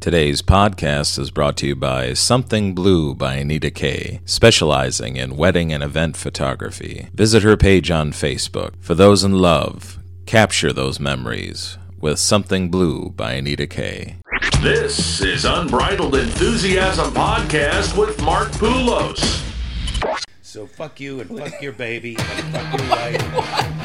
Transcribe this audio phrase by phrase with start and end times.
[0.00, 5.74] Today's podcast is brought to you by Something Blue by Anita Kay, specializing in wedding
[5.74, 7.10] and event photography.
[7.12, 8.72] Visit her page on Facebook.
[8.80, 14.16] For those in love, capture those memories with Something Blue by Anita Kay.
[14.62, 19.49] This is Unbridled Enthusiasm Podcast with Mark Poulos.
[20.50, 23.22] So fuck you and fuck your baby and fuck your wife.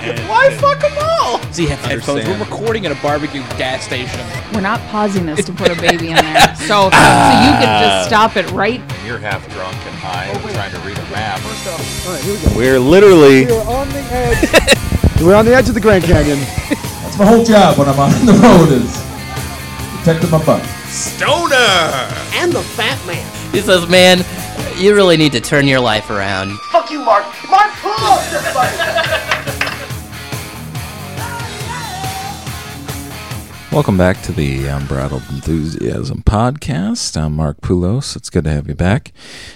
[0.01, 1.39] And, Why fuck them all?
[1.53, 2.25] So you have headphones.
[2.25, 2.39] Understand.
[2.39, 4.19] We're recording at a barbecue gas station.
[4.51, 6.55] We're not pausing this to put a baby in there.
[6.65, 6.97] So, so
[7.45, 8.05] you can just ah.
[8.07, 8.81] stop it right.
[9.05, 11.39] You're half drunk and high and trying to read a map.
[11.41, 12.57] First off, all right, here we go.
[12.57, 15.21] We're literally We're on the edge.
[15.21, 16.39] We're on the edge of the Grand Canyon.
[16.39, 18.89] That's my whole job when I'm on the road is
[20.01, 20.65] protecting my butt.
[20.89, 22.09] Stoner!
[22.41, 23.53] And the fat man.
[23.53, 24.25] He says, man,
[24.77, 26.57] you really need to turn your life around.
[26.71, 27.25] Fuck you, Mark.
[27.49, 28.75] Mark Poulos, everybody.
[33.71, 37.15] Welcome back to the Unbridled Enthusiasm podcast.
[37.19, 38.15] I'm Mark Poulos.
[38.15, 39.11] It's good to have you back.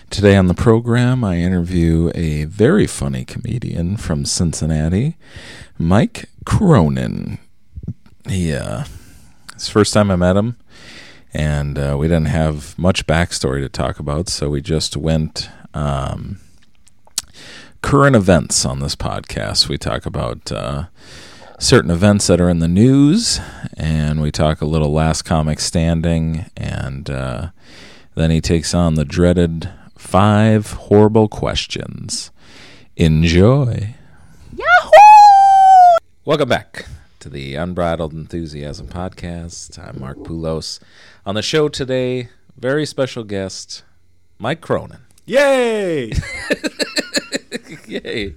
[0.10, 5.16] Today on the program, I interview a very funny comedian from Cincinnati,
[5.78, 7.40] Mike Cronin.
[8.28, 8.84] He, uh,
[9.54, 10.58] it's the first time I met him,
[11.34, 16.40] and uh, we didn't have much backstory to talk about, so we just went um,
[17.82, 19.70] current events on this podcast.
[19.70, 20.52] We talk about.
[20.52, 20.86] Uh,
[21.60, 23.40] certain events that are in the news,
[23.78, 27.50] and we talk a little last comic standing, and uh,
[28.16, 32.32] then he takes on the dreaded five horrible questions.
[32.96, 33.96] Enjoy.
[34.56, 36.00] Yahoo!
[36.26, 36.86] Welcome back
[37.20, 39.78] to the Unbridled Enthusiasm podcast.
[39.78, 40.80] I'm Mark Poulos.
[41.26, 43.84] On the show today, very special guest,
[44.38, 45.02] Mike Cronin.
[45.26, 46.14] Yay!
[47.88, 48.36] Yay!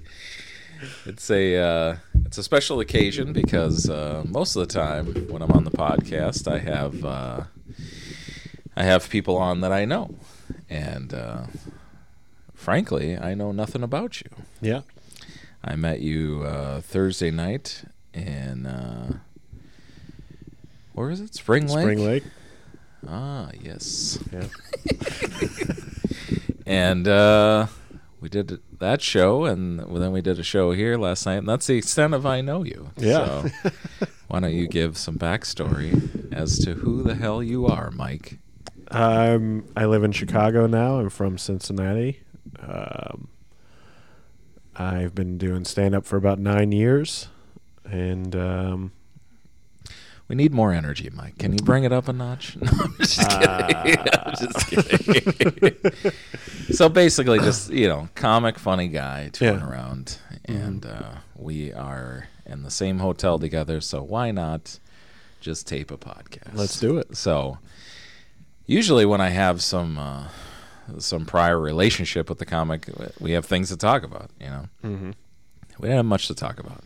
[1.06, 5.52] It's a uh, it's a special occasion because uh, most of the time when I'm
[5.52, 7.44] on the podcast, I have uh,
[8.74, 10.16] I have people on that I know,
[10.68, 11.42] and uh,
[12.52, 14.30] frankly, I know nothing about you.
[14.60, 14.80] Yeah.
[15.64, 19.18] I met you uh, Thursday night in uh,
[20.92, 21.34] where is it?
[21.34, 21.82] Spring Lake.
[21.82, 22.24] Spring Lake.
[23.08, 24.18] Ah, yes.
[24.32, 24.46] Yeah.
[26.66, 27.66] and uh,
[28.20, 31.66] we did that show, and then we did a show here last night, and that's
[31.66, 32.90] the extent of I know you.
[32.96, 33.48] Yeah.
[33.48, 33.70] So,
[34.28, 38.38] why don't you give some backstory as to who the hell you are, Mike?
[38.88, 41.00] Um, I live in Chicago now.
[41.00, 42.20] I'm from Cincinnati.
[42.60, 43.28] Um,
[44.76, 47.28] I've been doing stand up for about nine years.
[47.84, 48.92] And um,
[50.28, 51.38] We need more energy, Mike.
[51.38, 52.56] Can you bring it up a notch?
[52.62, 53.98] No, I'm just kidding.
[54.24, 56.12] I'm just kidding.
[56.74, 59.68] so basically, just you know, comic, funny guy touring Yeah.
[59.68, 63.80] around, and uh, we are in the same hotel together.
[63.80, 64.78] So why not
[65.40, 66.54] just tape a podcast?
[66.54, 67.16] Let's do it.
[67.16, 67.58] So
[68.66, 70.28] usually, when I have some uh,
[70.98, 72.88] some prior relationship with the comic,
[73.20, 74.30] we have things to talk about.
[74.40, 75.10] You know, mm-hmm.
[75.78, 76.84] we don't have much to talk about.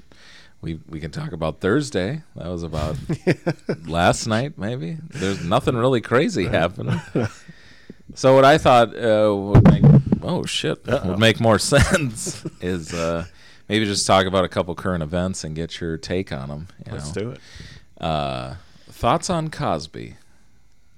[0.63, 2.23] We we can talk about Thursday.
[2.35, 2.97] That was about
[3.87, 4.97] last night, maybe.
[5.11, 7.01] There's nothing really crazy happening.
[8.15, 9.83] So what I thought uh, would make
[10.23, 11.09] oh shit Uh-oh.
[11.11, 13.27] would make more sense is uh,
[13.69, 16.69] maybe just talk about a couple current events and get your take on them.
[16.87, 17.23] You let's know?
[17.23, 17.41] do it.
[18.01, 18.55] Uh,
[18.89, 20.17] thoughts on Cosby?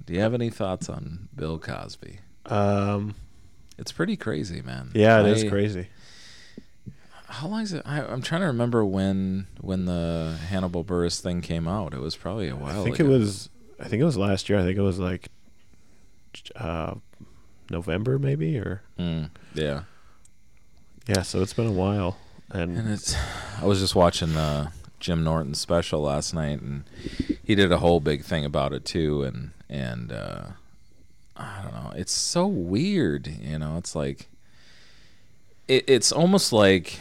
[0.05, 2.19] Do you have any thoughts on Bill Cosby?
[2.47, 3.15] Um,
[3.79, 4.91] It's pretty crazy, man.
[4.95, 5.89] yeah, it is I- crazy.
[7.29, 7.83] How long is it?
[7.85, 11.93] I, I'm trying to remember when when the Hannibal Buress thing came out.
[11.93, 12.81] It was probably a while.
[12.81, 13.09] I think ago.
[13.11, 13.51] it was.
[13.79, 14.59] I think it was last year.
[14.59, 15.29] I think it was like
[16.57, 16.95] uh,
[17.71, 19.83] November, maybe, or Mm, yeah,
[21.07, 21.23] yeah.
[21.23, 22.17] So it's been a while,
[22.51, 23.15] and and it's.
[23.61, 26.85] I was just watching uh, Jim Norton's special last night, and
[27.45, 29.23] he did a whole big thing about it too.
[29.23, 30.45] And and uh,
[31.37, 31.93] I don't know.
[31.95, 33.77] It's so weird, you know.
[33.77, 34.29] It's like
[35.69, 36.99] it, it's almost like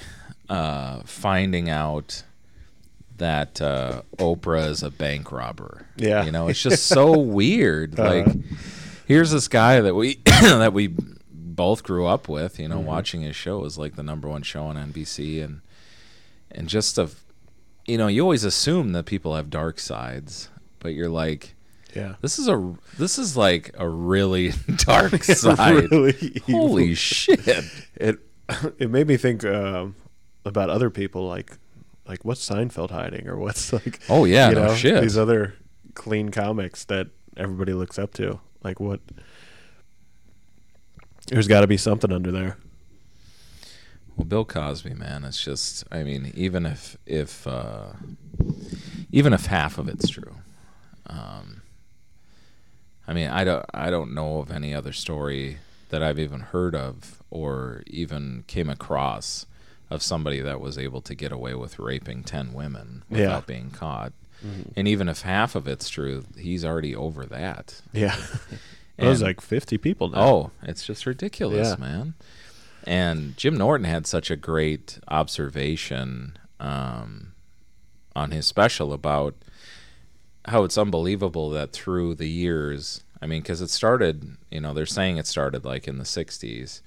[0.49, 2.23] uh, finding out
[3.17, 5.87] that uh, Oprah is a bank robber.
[5.97, 6.23] Yeah.
[6.23, 7.99] you know, it's just so weird.
[7.99, 8.09] Uh-huh.
[8.23, 8.35] Like,
[9.07, 10.93] here's this guy that we that we
[11.31, 12.59] both grew up with.
[12.59, 12.85] You know, Mm-hmm.
[12.87, 15.61] watching his show was like the number one show on NBC, and
[16.51, 17.21] and just of,
[17.85, 21.55] you know, you always assume that people have dark sides, but you're like.
[21.95, 25.89] yeah, This is a this is like a really dark side.
[25.91, 27.65] really Holy shit!
[27.95, 28.19] it
[28.77, 29.95] it made me think um,
[30.47, 31.57] about other people like
[32.07, 35.01] like what's Seinfeld hiding or what's like Oh yeah, you no know shit.
[35.01, 35.55] these other
[35.93, 38.99] clean comics that everybody looks up to like what
[41.27, 42.57] there's got to be something under there
[44.15, 47.93] Well, Bill Cosby, man, it's just I mean, even if if uh,
[49.11, 50.37] even if half of it's true,
[51.07, 51.61] um,
[53.07, 55.57] I mean, I don't I don't know of any other story
[55.89, 59.45] that I've even heard of or even came across
[59.89, 63.17] of somebody that was able to get away with raping 10 women Yeah.
[63.19, 64.13] without being caught.
[64.75, 67.81] And even if half of it's true, he's already over that.
[67.91, 68.15] Yeah.
[68.97, 70.19] it was like 50 people now.
[70.21, 71.75] Oh, it's just ridiculous, Yeah.
[71.79, 72.13] man.
[72.83, 77.33] And Jim Norton had such a great observation um,
[78.15, 79.35] on his special about
[80.45, 84.85] how it's unbelievable that through the years, I mean, because it started, you know, they're
[84.85, 86.81] saying it started like in the 60s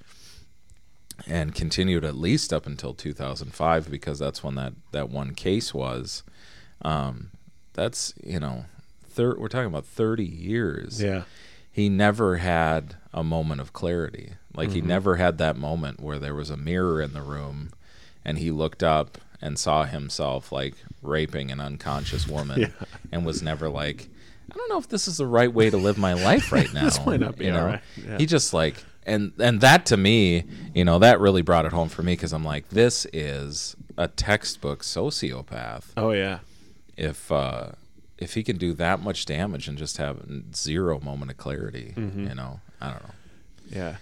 [1.27, 6.23] and continued at least up until 2005 because that's when that, that one case was.
[6.81, 7.31] Um,
[7.73, 8.65] that's, you know,
[9.07, 11.23] thir- we're talking about 30 years Yeah.
[11.71, 14.33] he never had a moment of clarity.
[14.55, 14.75] Like Mm-hmm.
[14.75, 17.71] he never had that moment where there was a mirror in the room
[18.25, 22.67] and he looked up and saw himself like raping an unconscious woman Yeah.
[23.11, 24.07] and was never like
[24.51, 26.83] I don't know if this is the right way to live my life right now.
[26.83, 27.59] This might not be you know?
[27.61, 27.81] all right.
[27.95, 28.17] Yeah.
[28.17, 30.43] He just like and and that to me,
[30.73, 34.07] you know, that really brought it home for me cuz I'm like this is a
[34.07, 36.39] textbook sociopath Oh, yeah.
[36.97, 37.71] if uh,
[38.17, 40.19] if he can do that much damage and just have
[40.55, 42.27] zero moment of clarity, Mm-hmm.
[42.27, 43.13] you know, I don't know.
[43.69, 43.95] Yeah.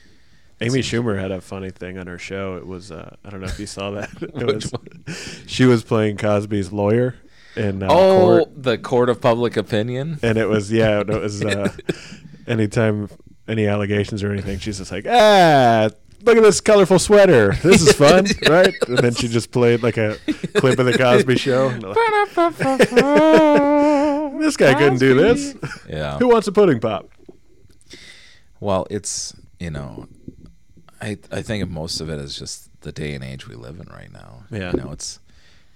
[0.62, 2.58] Amy Schumer had a funny thing on her show.
[2.58, 4.10] It was uh, I don't know if you saw that.
[4.36, 7.16] It was, she was playing Cosby's lawyer
[7.56, 10.20] in uh, oh, court, the court of public opinion.
[10.22, 11.72] and it was yeah, it was uh,
[12.48, 13.10] anytime
[13.50, 15.90] any allegations or anything, she's just like ah.
[16.22, 17.54] Look at this colorful sweater.
[17.64, 18.74] This is fun, right?
[18.90, 20.18] And then she just played like a
[20.56, 21.70] clip of the Cosby Show.
[24.40, 25.56] this guy couldn't do this.
[25.88, 26.18] Yeah.
[26.20, 27.10] Who wants a pudding pop?
[28.60, 30.10] Well, it's you know,
[31.02, 33.88] I I think most of it is just the day and age we live in
[33.88, 34.44] right now.
[34.52, 34.72] Yeah.
[34.72, 35.20] You know, it's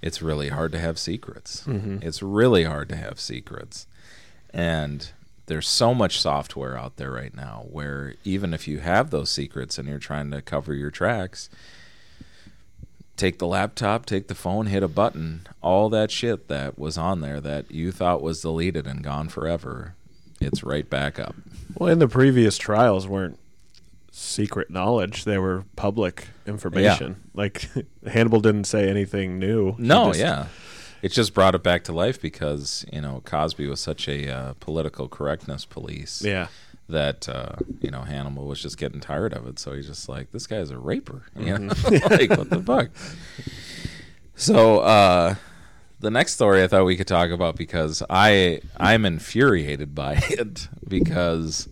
[0.02, 1.64] it's really hard to have secrets.
[1.66, 2.00] Mm-hmm.
[2.02, 3.88] It's really hard to have secrets,
[4.54, 5.10] and
[5.54, 9.78] there's so much software out there right now where even if you have those secrets
[9.78, 11.48] and you're trying to cover your tracks,
[13.18, 17.22] take the laptop, take the phone, hit a button, all that shit that was on
[17.22, 19.94] there that you thought was deleted and gone forever,
[20.42, 21.36] it's right back up.
[21.78, 23.38] Well, in the previous trials weren't
[24.12, 27.22] secret knowledge; they were public information.
[27.36, 27.70] Like
[28.08, 29.76] Hannibal didn't say anything new.
[29.78, 30.46] No, just- yeah.
[31.04, 34.54] It just brought it back to life because, you know, Cosby was such a uh,
[34.62, 36.48] political correctness police yeah,
[36.88, 39.60] that, uh, you know, Hannibal was just getting tired of it.
[39.60, 41.24] So he's just like, this guy's a raper.
[41.38, 41.74] You know?
[41.74, 42.14] Mm-hmm.
[42.30, 42.90] like, what the fuck?
[44.36, 45.36] So, uh,
[46.00, 50.68] the next story I thought we could talk about because I I'm infuriated by it
[50.88, 51.70] because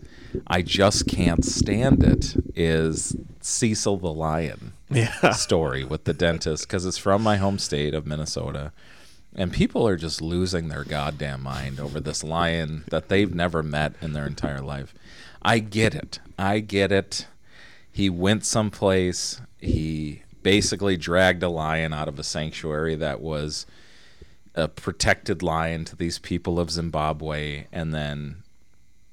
[0.47, 5.31] I just can't stand it is Cecil the Lion yeah.
[5.31, 8.71] story with the dentist because it's from my home state of Minnesota.
[9.35, 13.93] And people are just losing their goddamn mind over this lion that they've never met
[14.01, 14.93] in their entire life.
[15.41, 16.19] I get it.
[16.37, 17.27] I get it.
[17.91, 19.41] He went someplace.
[19.57, 23.65] He basically dragged a lion out of a sanctuary that was
[24.53, 28.43] a protected lion to these people of Zimbabwe and then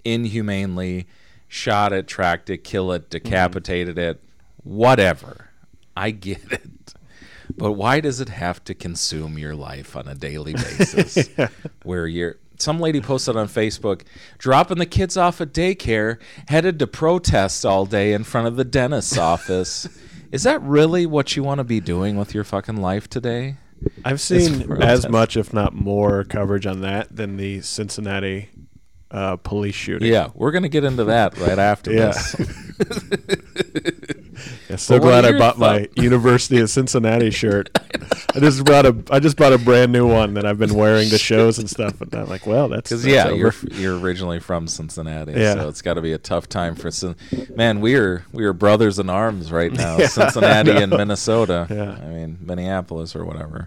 [0.05, 1.07] inhumanely
[1.47, 3.25] shot it, tracked it, killed it, mm-hmm.
[3.25, 4.23] decapitated it,
[4.63, 5.51] whatever.
[5.97, 6.95] I get it.
[7.57, 11.29] But why does it have to consume your life on a daily basis?
[11.83, 14.03] Where you're some lady posted on Facebook,
[14.39, 16.19] dropping the kids off at daycare,
[16.49, 19.89] headed to protest all day in front of the dentist's office.
[20.33, 23.57] Is that really what you want to be doing with your fucking life today?
[24.05, 28.51] I've seen as much, if not more, coverage on that than the Cincinnati
[29.11, 30.13] uh, police shooting.
[30.13, 32.07] Yeah, we're gonna get into that right after Yeah.
[32.09, 32.35] this.
[34.69, 37.71] Yeah, so But what are glad I bought my University of Cincinnati shirt.
[38.35, 41.09] I just bought a I just bought a brand new one that I've been wearing
[41.11, 42.01] to shows and stuff.
[42.01, 43.37] And I'm like, well, that's Because yeah, over.
[43.37, 45.55] you're you're originally from Cincinnati, Yeah.
[45.55, 46.91] so it's got to be a tough time for
[47.55, 47.81] man.
[47.81, 50.91] We are we are brothers in arms right now, Yeah, Cincinnati and.
[50.93, 51.67] Minnesota.
[51.71, 51.93] Yeah.
[51.93, 53.65] I mean Minneapolis or whatever.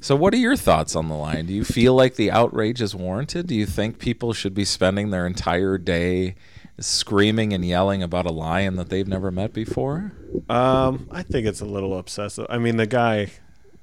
[0.00, 1.46] So, what are your thoughts on the line?
[1.46, 3.48] Do you feel like the outrage is warranted?
[3.48, 6.36] Do you think people should be spending their entire day
[6.80, 10.12] screaming and yelling about a lion that they've never met before?
[10.48, 12.46] Um, I think it's a little obsessive.
[12.48, 13.32] I mean, the guy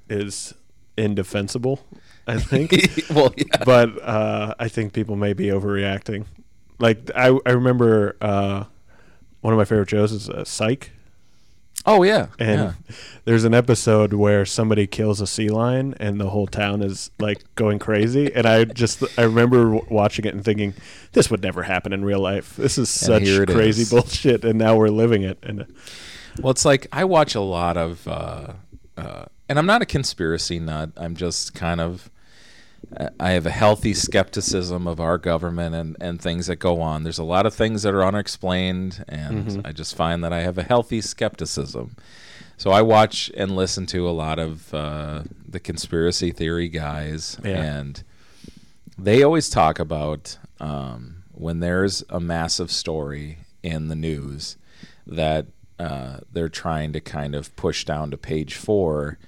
[0.08, 0.54] is
[0.96, 1.84] indefensible.
[2.26, 2.72] I think.
[3.10, 3.64] well, yeah.
[3.64, 6.26] but uh, I think people may be overreacting.
[6.78, 8.64] Like I, I remember uh,
[9.40, 10.90] one of my favorite shows is uh, Psych,
[11.88, 12.72] Oh yeah, and yeah.
[13.26, 17.44] there's an episode where somebody kills a sea lion, and the whole town is like
[17.54, 18.34] going crazy.
[18.34, 20.74] And I just I remember watching it and thinking,
[21.12, 22.56] this would never happen in real life.
[22.56, 23.90] This is such crazy is.
[23.90, 25.38] bullshit, and now we're living it.
[25.42, 25.64] And uh,
[26.42, 28.52] Well, it's like I watch a lot of, uh,
[28.96, 30.90] uh, and I'm not a conspiracy nut.
[30.96, 32.10] I'm just kind of,
[33.18, 37.02] I have a healthy skepticism of our government and, and things that go on.
[37.02, 39.66] There's a lot of things that are unexplained, and Mhm.
[39.66, 41.96] I just find that I have a healthy skepticism.
[42.56, 47.60] So I watch and listen to a lot of uh, the conspiracy theory guys, Yeah.
[47.62, 48.02] and
[48.96, 54.56] they always talk about um, when there's a massive story in the news
[55.06, 55.46] that
[55.78, 59.18] uh, they're trying to kind of push down to page four.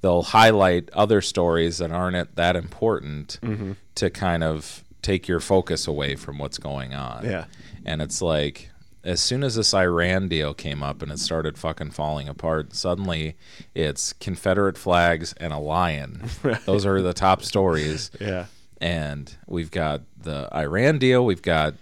[0.00, 3.76] They'll highlight other stories that aren't that important Mhm.
[3.96, 7.24] to kind of take your focus away from what's going on.
[7.24, 7.44] Yeah.
[7.84, 8.70] And it's like,
[9.02, 13.36] as soon as this Iran deal came up and it started fucking falling apart, suddenly
[13.74, 16.22] it's Confederate flags and a lion.
[16.66, 18.10] Those are the top stories.
[18.20, 18.46] Yeah.
[18.80, 21.24] And we've got the Iran deal.
[21.24, 21.74] We've got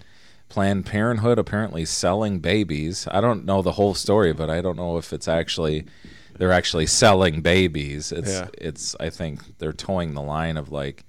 [0.48, 3.06] Planned Parenthood apparently selling babies.
[3.10, 5.84] I don't know the whole story, but I don't know if it's actually
[6.38, 8.12] they're actually selling babies.
[8.12, 8.48] It's Yeah.
[8.58, 11.04] it's I think they're towing the line of like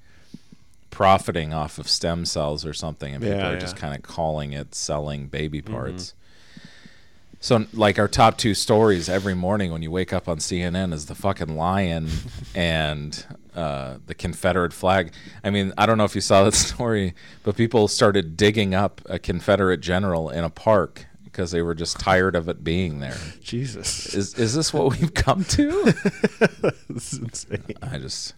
[0.90, 3.60] profiting off of stem cells or something, and people Yeah, are yeah.
[3.60, 5.74] just kind of calling it selling baby Mm-hmm.
[5.74, 6.14] parts.
[7.40, 11.08] So, like our top two stories every morning when you wake up on CNN is
[11.08, 12.08] the fucking lion
[12.56, 15.12] and uh, the Confederate flag.
[15.44, 17.14] I mean, I don't know if you saw that story,
[17.44, 22.00] but people started digging up a Confederate general in a park because they were just
[22.00, 23.18] tired of it being there.
[23.42, 24.14] Jesus.
[24.16, 25.84] Is is this what we've come to?
[26.90, 27.64] this is insane.
[27.82, 28.36] I just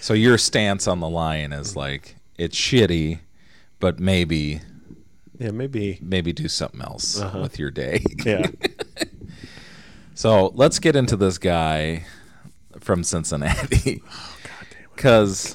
[0.00, 3.20] so your stance on the lion is like it's shitty,
[3.78, 4.62] but maybe
[5.38, 5.98] Yeah, maybe.
[6.02, 7.38] maybe do something else Uh-huh.
[7.40, 8.02] with your day.
[8.24, 8.46] Yeah.
[10.14, 12.04] So let's get into this guy
[12.80, 14.02] from Cincinnati.
[14.96, 15.54] Because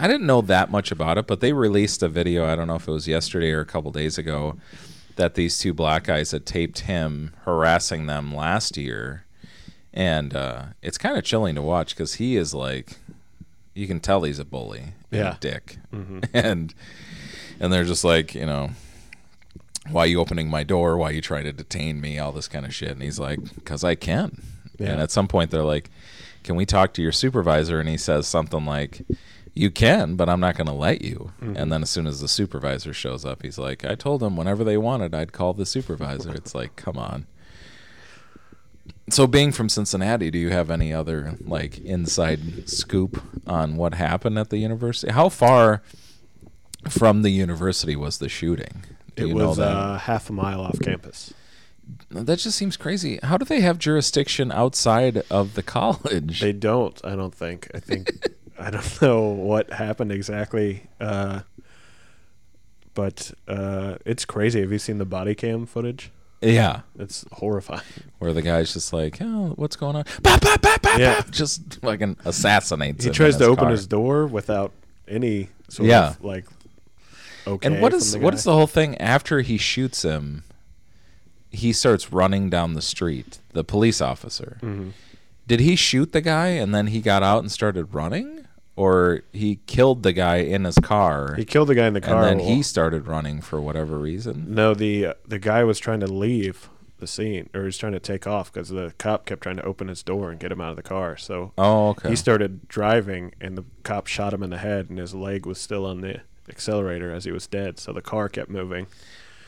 [0.00, 2.74] I didn't know that much about it, but they released a video, I don't know
[2.74, 4.56] if it was yesterday or a couple days ago,
[5.18, 9.24] that these two black guys had taped him harassing them last year.
[9.92, 12.92] And uh, it's kind of chilling to watch because he is like,
[13.74, 15.34] you can tell he's a bully, and Yeah.
[15.36, 15.78] a dick.
[15.92, 16.24] Mhm.
[16.34, 16.74] And,
[17.60, 18.70] and they're just like, you know,
[19.90, 20.96] why you opening my door?
[20.96, 22.18] Why you trying to detain me?
[22.18, 22.90] All this kind of shit.
[22.90, 24.42] And he's like, because I can.
[24.78, 24.90] Yeah.
[24.90, 25.90] And at some point, they're like,
[26.44, 27.80] can we talk to your supervisor?
[27.80, 29.02] And he says something like,
[29.58, 31.32] you can, but I'm not going to let you.
[31.42, 31.56] Mhm.
[31.56, 34.64] And then as soon as the supervisor shows up, he's like, I told them whenever
[34.64, 36.32] they wanted, I'd call the supervisor.
[36.34, 37.26] it's like, come on.
[39.10, 44.38] So, being from Cincinnati, do you have any other like inside scoop on what happened
[44.38, 45.12] at the university?
[45.12, 45.82] How far
[46.88, 48.84] from the university was the shooting?
[49.16, 51.32] Do It you know was uh, half a mile off campus.
[52.10, 53.18] that just seems crazy.
[53.22, 56.40] How do they have jurisdiction outside of the college?
[56.40, 57.00] They don't.
[57.02, 57.70] I don't think.
[57.74, 58.10] I think.
[58.58, 60.84] I don't know what happened exactly.
[61.00, 61.40] Uh,
[62.94, 64.60] but uh, it's crazy.
[64.60, 66.10] Have you seen the body cam footage?
[66.40, 67.82] yeah, It's horrifying.
[68.20, 71.16] where the guy's just like, "Oh, what's going on?" Bop, bop, bop, bop, Yeah.
[71.20, 73.04] bop, just fucking assassinates.
[73.04, 73.70] He tries to open car.
[73.72, 74.70] his door without
[75.08, 76.10] any sort Yeah.
[76.10, 76.44] of like.
[77.46, 77.66] Okay.
[77.66, 80.44] And what is the what is the whole thing after he shoots him?
[81.50, 83.38] He starts running down the street.
[83.52, 84.58] The police officer.
[84.62, 84.92] Mhm.
[85.46, 88.37] Did he shoot the guy and then he got out and started running,
[88.78, 91.34] or he killed the guy in his car?
[91.34, 92.22] He killed the guy in the car.
[92.26, 94.54] and then he started running for whatever reason.
[94.54, 97.92] No, the uh, the guy was trying to leave the scene, or he was trying
[97.92, 100.60] to take off because the cop kept trying to open his door and get him
[100.60, 101.16] out of the car.
[101.16, 102.08] So Oh, okay.
[102.10, 105.60] he started driving, and the cop shot him in the head, and his leg was
[105.60, 107.78] still on the accelerator as he was dead.
[107.78, 108.86] So the car kept moving.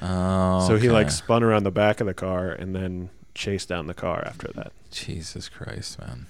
[0.03, 3.87] Oh, So he like spun around the back of the car and then chased down
[3.87, 4.73] the car after that.
[4.91, 6.27] Jesus Christ, man.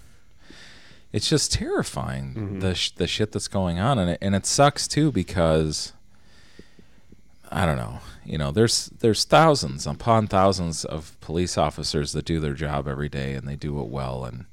[1.13, 2.61] It's just terrifying Mhm.
[2.61, 5.93] the sh- the shit that's going on, and it and it sucks too because
[7.51, 7.99] I don't know.
[8.25, 13.09] You know, there's there's thousands upon thousands of police officers that do their job every
[13.09, 14.45] day, and they do it well, and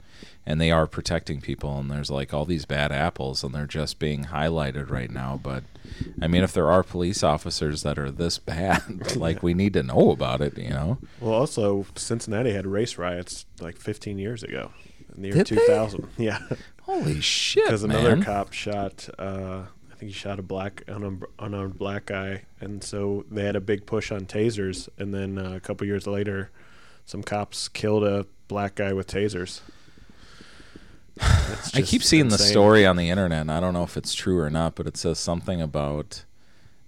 [0.47, 1.77] and they are protecting people.
[1.77, 5.39] And there's like all these bad apples, and they're just being highlighted right now.
[5.43, 5.63] But
[6.19, 9.83] I mean, if there are police officers that are this bad, like we need to
[9.83, 10.57] know about it.
[10.57, 10.97] You know?
[11.19, 14.71] Well, also Cincinnati had race riots like 15 years ago
[15.17, 15.65] in the year Did they?
[15.65, 16.07] 2000.
[16.17, 16.39] Yeah,
[16.83, 18.23] Holy shit, because another man.
[18.23, 19.09] cop shot.
[19.19, 23.55] Uh, I think he shot a black unarmed, unarmed black guy, and so they had
[23.57, 24.87] a big push on tasers.
[24.97, 26.49] And then uh, a couple years later,
[27.05, 29.61] some cops killed a black guy with tasers.
[31.19, 32.51] It's I just keep seeing the insane.
[32.51, 34.97] story on the internet, and I don't know if it's true or not, but it
[34.97, 36.25] says something about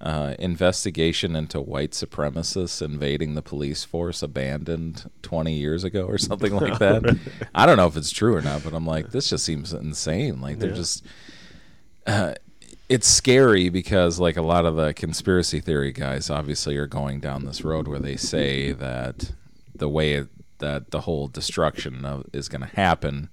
[0.02, 6.56] uh, investigation into white supremacists invading the police force abandoned 20 years ago or something
[6.56, 7.18] like that.
[7.54, 10.40] I don't know if it's true or not, but I'm like, this just seems insane.
[10.42, 10.76] Like they're Yeah.
[10.76, 11.06] just.
[12.08, 12.34] Uh,
[12.88, 17.46] it's scary because like a lot of the conspiracy theory guys obviously are going down
[17.46, 19.32] this road where they say that
[19.76, 20.26] the way
[20.58, 23.30] that the whole destruction of, is going to happen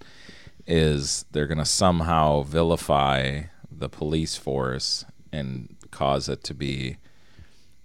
[0.66, 6.96] is they're going to somehow vilify the police force and cause it to be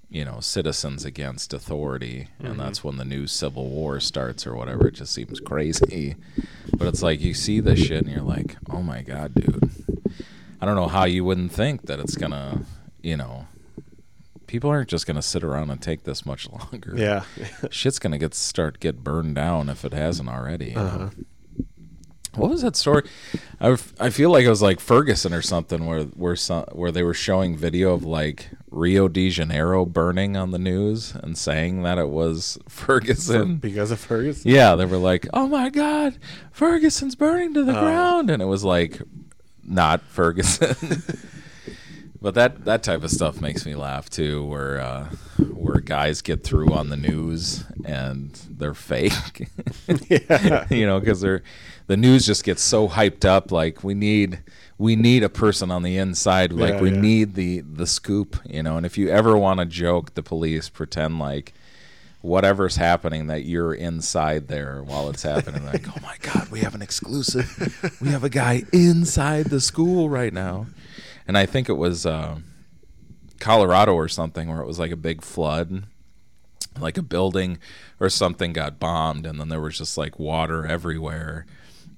[0.09, 4.87] you know citizens against authority and that's when the new civil war starts or whatever
[4.87, 6.15] it just seems crazy
[6.77, 9.69] but it's like you see this shit and you're like oh my god dude
[10.59, 12.61] i don't know how you wouldn't think that it's gonna
[13.01, 13.47] you know
[14.47, 17.23] people aren't just gonna sit around and take this much longer Yeah.
[17.69, 20.75] shit's gonna get start get burned down if it hasn't already?
[20.75, 21.09] Uh-huh.
[22.35, 23.03] What was that story?
[23.61, 27.03] I, I feel like it was like Ferguson or something where where some, where they
[27.03, 31.99] were showing video of like Rio de Janeiro burning on the news and saying that
[31.99, 33.57] it was Ferguson.
[33.57, 34.49] because of Ferguson.
[34.49, 36.17] Yeah, they were like, "Oh my God,
[36.51, 37.81] Ferguson's burning to the Oh.
[37.81, 38.99] ground," and it was like
[39.63, 41.03] not Ferguson.
[42.21, 45.05] but that that type of stuff makes me laugh too, where uh,
[45.53, 49.13] where guys get through on the news and they're fake.
[50.09, 50.65] Yeah.
[50.69, 51.43] you know, because they're
[51.87, 53.51] the news just gets so hyped up.
[53.51, 54.39] Like we need
[54.77, 56.51] we need a person on the inside.
[56.53, 57.01] Like Yeah, we yeah.
[57.01, 58.37] need the the scoop.
[58.45, 61.53] You know, and if you ever want to joke the police, pretend like
[62.21, 65.65] whatever's happening that you're inside there while it's happening.
[65.65, 67.97] like, oh my god, we have an exclusive.
[68.01, 70.67] We have a guy inside the school right now,
[71.27, 72.05] and I think it was.
[72.05, 72.37] Uh,
[73.39, 75.83] Colorado or something where it was like a big flood
[76.79, 77.57] like a building
[77.99, 81.45] or something got bombed and then there was just like water everywhere.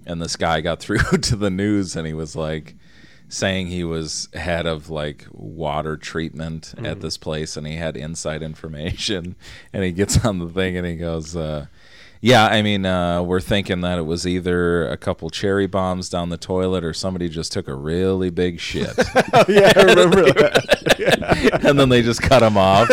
[0.05, 2.75] And this guy got through to the news and he was like
[3.29, 8.43] saying he was head of like water treatment at this place and he had inside
[8.43, 9.35] information.
[9.73, 11.65] And he gets on the thing and he goes uh
[12.23, 16.29] yeah, I mean, uh, we're thinking that it was either a couple cherry bombs down
[16.29, 18.95] the toilet or somebody just took a really big shit.
[19.49, 21.59] yeah, I remember that.
[21.65, 22.89] and then they just cut him off.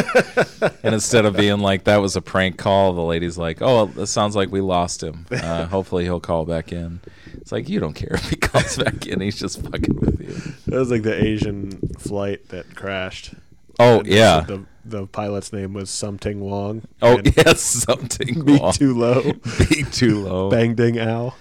[0.83, 4.07] And instead of being like that was a prank call, the lady's like, "Oh, it
[4.07, 5.27] sounds like we lost him.
[5.31, 6.99] Uh, hopefully he'll call back in."
[7.35, 10.55] It's like you don't care if he calls back in; he's just fucking with you.
[10.67, 11.71] That was like the Asian
[12.01, 13.35] flight that crashed.
[13.79, 14.41] Oh yeah.
[14.41, 16.83] The the pilot's name was Something Wong.
[17.03, 19.23] Oh yes, something Be too low.
[19.59, 20.51] Be too low.
[20.51, 21.35] Bang Ding Ow.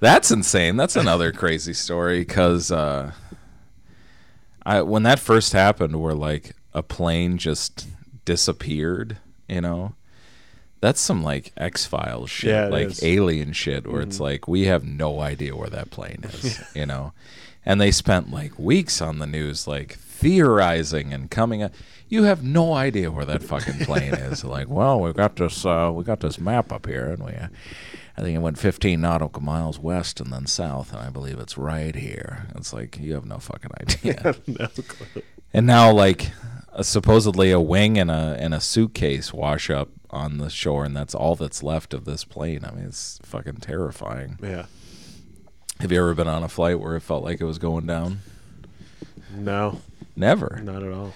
[0.00, 0.76] That's insane.
[0.76, 3.12] That's another crazy story because uh,
[4.64, 7.86] I when that first happened, where like a plane just
[8.24, 9.16] disappeared,
[9.48, 9.94] you know,
[10.80, 12.96] that's some like X Files shit, Yeah, like is.
[12.98, 13.06] Mm-hmm.
[13.06, 17.12] alien shit, where it's like we have no idea where that plane is, you know,
[17.64, 21.72] and they spent like weeks on the news, like theorizing and coming up.
[22.08, 24.44] You have no idea where that fucking plane is.
[24.44, 27.48] Like, well, we've got this, uh, we got this map up here, and we, uh,
[28.16, 31.58] I think it went 15 nautical miles west and then south, and I believe it's
[31.58, 32.46] right here.
[32.54, 34.34] It's like you have no fucking idea.
[34.46, 35.22] no clue.
[35.52, 36.30] and now, like,
[36.72, 40.96] uh, supposedly a wing and a and a suitcase wash up on the shore, and
[40.96, 42.64] that's all that's left of this plane.
[42.64, 44.38] I mean, it's fucking terrifying.
[44.42, 44.66] Yeah.
[45.80, 48.20] Have you ever been on a flight where it felt like it was going down?
[49.34, 49.80] No,
[50.16, 50.60] Never.
[50.62, 51.12] not at all.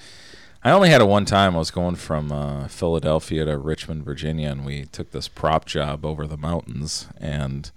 [0.63, 1.55] I only had it one time.
[1.57, 6.05] I was going from uh, Philadelphia to Richmond, Virginia, and we took this prop job
[6.05, 7.71] over the mountains, and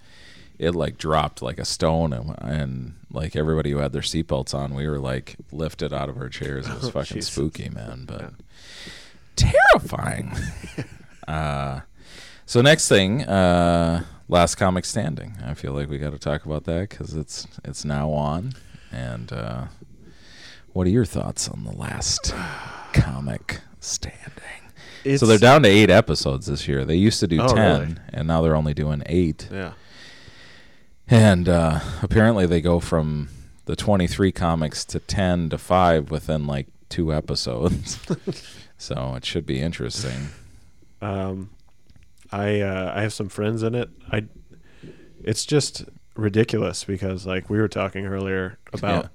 [0.60, 4.74] it like dropped like a stone, and, and like everybody who had their seatbelts on,
[4.76, 6.68] we were like lifted out of our chairs.
[6.68, 7.32] It was fucking Jesus.
[7.34, 8.34] spooky, man, but
[9.38, 10.34] terrifying.
[11.28, 11.82] uh,
[12.46, 15.38] so next thing, uh, last comic standing.
[15.42, 18.56] I feel like we got to talk about that because it's it's now on,
[18.92, 19.32] and.
[20.74, 22.34] What are your thoughts on the last
[22.94, 24.22] comic standing?
[25.04, 26.86] It's, so they're down to eight episodes this year.
[26.86, 27.96] They used to do Oh, ten, really?
[28.14, 29.48] and now they're only doing eight.
[29.52, 29.74] Yeah.
[31.08, 33.28] And uh, apparently, they go from
[33.66, 38.00] the twenty-three comics to ten to five within like two episodes.
[38.78, 40.30] so it should be interesting.
[41.02, 41.50] Um,
[42.32, 43.90] I uh, I have some friends in it.
[44.12, 44.26] I
[45.22, 45.84] it's just
[46.16, 49.10] ridiculous because like we were talking earlier about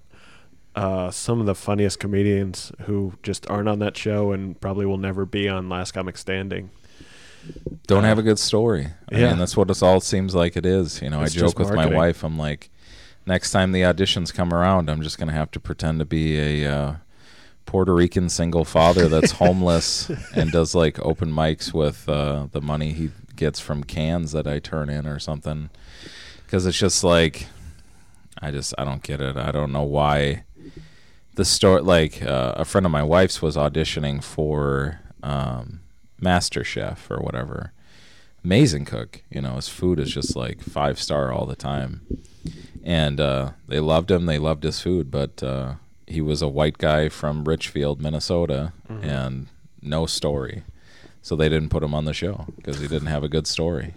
[0.79, 4.97] uh, some of the funniest comedians who just aren't on that show and probably will
[4.99, 6.71] never be on Last Comic Standing.
[7.87, 8.87] Don't Uh, have a good story.
[9.11, 9.29] I yeah.
[9.31, 11.03] mean, that's what it all seems like it is.
[11.03, 12.23] You know, It's I joke with my wife.
[12.23, 12.71] I'm like,
[13.27, 16.73] next time the auditions come around, I'm just gonna have to pretend to be a
[16.73, 16.95] uh,
[17.67, 22.93] Puerto Rican single father that's homeless and does like open mics with uh, the money
[22.93, 25.71] he gets from cans that I turn in or something.
[26.45, 27.47] Because it's just like,
[28.41, 29.37] I just I don't get it.
[29.37, 30.45] I don't know why
[31.38, 31.81] the story.
[31.81, 35.81] Like uh, a friend of my wife's was auditioning for um,
[36.20, 37.72] Master Chef or whatever.
[38.44, 39.22] Amazing cook.
[39.31, 42.05] You know, his food is just like five star all the time.
[42.83, 44.27] And uh, they loved him.
[44.27, 45.74] They loved his food, but uh,
[46.09, 48.72] he was a white guy from Richfield, Minnesota,
[49.03, 49.46] and
[49.81, 50.64] no story.
[51.22, 53.94] So they didn't put him on the show because he didn't have a good story.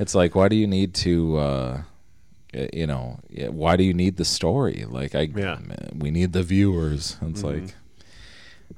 [0.00, 1.82] It's like, why do you need to uh,
[2.72, 4.84] you know, why do you need the story?
[4.88, 5.58] Like, I, Yeah.
[5.94, 7.16] we need the viewers.
[7.22, 7.44] It's Mhm.
[7.64, 7.74] like,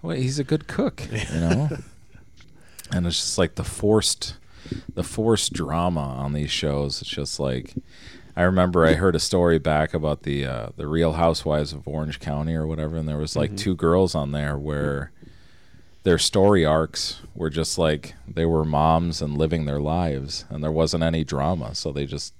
[0.03, 1.69] well, he's a good cook, you know.
[2.93, 4.37] and it's just like the forced,
[4.95, 7.01] the forced drama on these shows.
[7.01, 7.75] It's just like,
[8.37, 12.19] I remember I heard a story back about the uh, the Real Housewives of Orange
[12.19, 13.59] County or whatever, and there was like Mhm.
[13.59, 15.13] two girls on there where
[16.05, 20.73] their story arcs were just like they were moms and living their lives, and there
[20.73, 22.33] wasn't any drama, so they just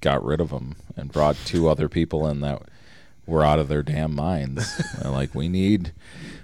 [0.00, 2.62] got rid of them and brought two other people in that
[3.26, 4.80] were out of their damn minds.
[5.04, 5.92] Like, we need,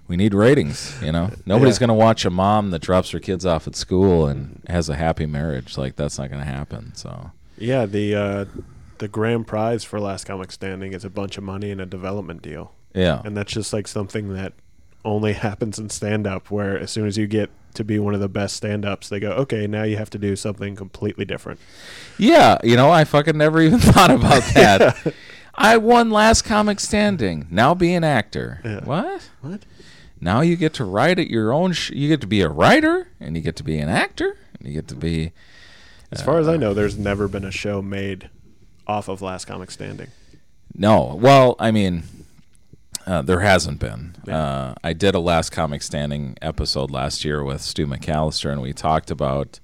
[0.08, 0.94] we need ratings.
[1.02, 1.86] You know, nobody's Yeah.
[1.86, 5.26] gonna watch a mom that drops her kids off at school and has a happy
[5.26, 5.76] marriage.
[5.78, 6.94] Like that's not gonna happen.
[6.94, 8.44] So Yeah, the uh,
[8.98, 12.42] the grand prize for Last Comic Standing is a bunch of money and a development
[12.42, 12.72] deal.
[12.94, 13.22] Yeah.
[13.24, 14.52] and that's just like something that
[15.04, 16.50] only happens in stand up.
[16.50, 19.20] Where as soon as you get to be one of the best stand ups, they
[19.20, 21.60] go, okay, now you have to do something completely different.
[22.18, 25.14] Yeah, you know, I fucking never even thought about that.
[25.54, 27.46] I won last comic standing.
[27.50, 28.60] Now be an actor.
[28.64, 28.84] Yeah.
[28.84, 29.30] What?
[29.40, 29.64] What?
[30.20, 31.72] Now you get to write at your own.
[31.72, 34.68] Sh- you get to be a writer, and you get to be an actor, and
[34.68, 35.32] you get to be.
[36.10, 38.30] As far as I uh, know, there's never been a show made
[38.86, 40.08] off of Last Comic Standing.
[40.74, 42.04] No, well, I mean,
[43.06, 44.16] uh, there hasn't been.
[44.28, 48.72] Uh, I did a last comic standing episode last year with Stu McAllister, and we
[48.72, 49.60] talked about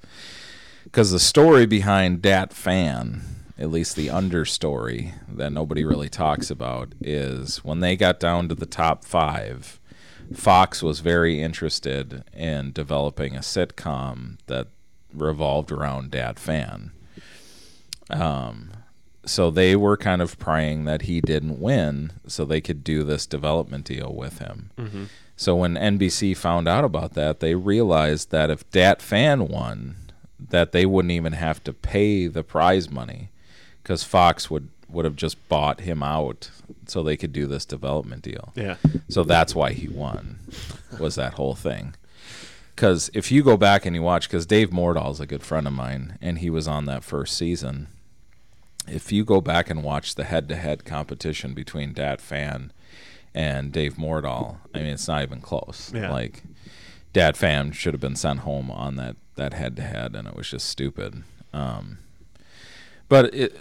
[0.84, 3.22] because the story behind Dat Phan,
[3.58, 8.54] at least the understory that nobody really talks about, is when they got down to
[8.54, 9.78] the top five.
[10.34, 14.68] Fox was very interested in developing a sitcom that
[15.12, 16.92] revolved around Dat Phan.
[18.10, 18.70] Um,
[19.30, 23.26] so they were kind of praying that he didn't win so they could do this
[23.26, 24.70] development deal with him.
[24.78, 25.06] Mhm.
[25.36, 29.96] So when NBC found out about that, they realized that if Dat Phan won,
[30.38, 33.30] that they wouldn't even have to pay the prize money
[33.82, 36.50] because Fox would would have just bought him out
[36.86, 38.52] so they could do this development deal.
[38.56, 38.74] Yeah.
[39.08, 40.40] So that's why he won.
[40.98, 41.94] Was that whole thing?
[42.74, 45.72] Because if you go back and you watch, because Dave Mordal's a good friend of
[45.72, 47.86] mine, and he was on that first season.
[48.88, 52.72] If you go back and watch the head-to-head competition between Dat Phan
[53.34, 55.92] and Dave Mordal, I mean, it's not even close.
[55.94, 56.10] Yeah.
[56.10, 56.42] Like,
[57.12, 60.68] Dat Phan should have been sent home on that that head-to-head, and it was just
[60.68, 61.22] stupid.
[61.54, 61.98] Um,
[63.08, 63.56] but it,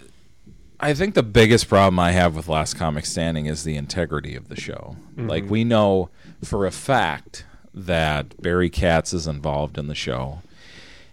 [0.78, 4.48] I think the biggest problem I have with Last Comic Standing is the integrity of
[4.48, 4.96] the show.
[5.16, 5.48] Like Mhm.
[5.48, 6.10] we know
[6.44, 10.42] for a fact that Barry Katz is involved in the show,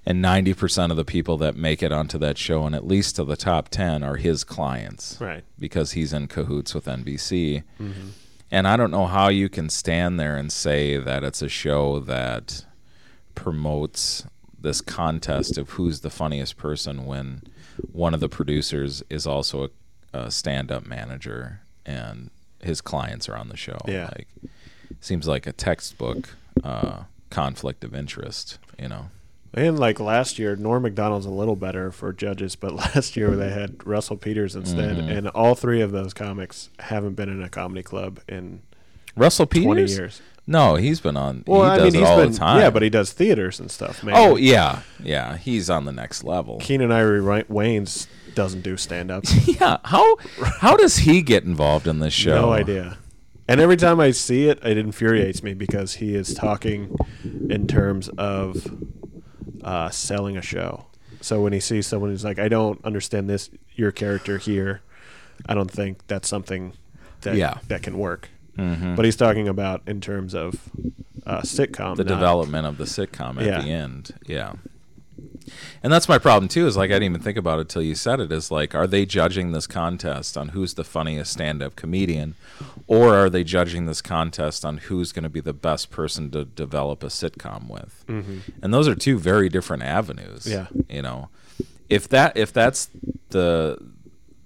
[0.07, 3.17] and ninety percent of the people that make it onto that show, and at least
[3.17, 5.17] to the top ten, are his clients.
[5.19, 5.43] Right.
[5.59, 7.63] Because he's in cahoots with NBC.
[7.79, 8.11] Mhm.
[8.49, 11.99] And I don't know how you can stand there and say that it's a show
[11.99, 12.65] that
[13.35, 14.25] promotes
[14.59, 17.43] this contest of who's the funniest person when
[17.91, 19.65] one of the producers is also
[20.13, 22.29] a, a stand-up manager and
[22.61, 23.77] his clients are on the show.
[23.87, 24.09] Yeah.
[24.15, 24.27] Like
[25.01, 26.29] seems like a textbook
[26.63, 29.09] uh, conflict of interest, you know.
[29.53, 33.49] And like last year, Norm Macdonald's a little better for judges, but last year they
[33.49, 35.17] had Russell Peters instead, Mhm.
[35.17, 38.61] and all three of those comics haven't been in a comedy club in
[39.15, 39.65] Russell Peters?
[39.65, 40.21] twenty years.
[40.49, 41.43] No, he's been on.
[41.45, 42.59] Well, he I does mean, it he's all been the time.
[42.61, 44.01] yeah, but he does theaters and stuff.
[44.03, 44.15] Man.
[44.17, 45.35] Oh yeah, yeah.
[45.37, 46.59] He's on the next level.
[46.59, 49.25] Keenen Ivory Wayans doesn't do stand up.
[49.45, 49.77] yeah.
[49.83, 50.15] How
[50.59, 52.35] how does he get involved in this show?
[52.41, 52.97] No idea.
[53.49, 56.95] And every time I see it, it infuriates me because he is talking
[57.49, 58.67] in terms of
[59.67, 60.85] uh, selling a show.
[61.21, 64.81] So when he sees someone who's like, "I don't understand this, your character here,"
[65.45, 66.73] I don't think that's something
[67.21, 67.57] that Yeah.
[67.67, 68.29] that can work.
[68.57, 68.95] Mhm.
[68.95, 70.69] But he's talking about in terms of
[71.25, 73.61] uh, sitcom, the development of the sitcom at Yeah.
[73.61, 74.11] the end.
[74.25, 74.53] Yeah.
[75.83, 76.67] And that's my problem too.
[76.67, 78.31] Is like I didn't even think about it till you said it.
[78.31, 82.35] Is like, are they judging this contest on who's the funniest stand-up comedian,
[82.87, 86.45] or are they judging this contest on who's going to be the best person to
[86.45, 88.03] develop a sitcom with?
[88.07, 88.41] Mhm.
[88.61, 90.45] And those are two very different avenues.
[90.47, 90.67] Yeah.
[90.89, 91.29] You know,
[91.89, 92.89] if that if that's
[93.29, 93.77] the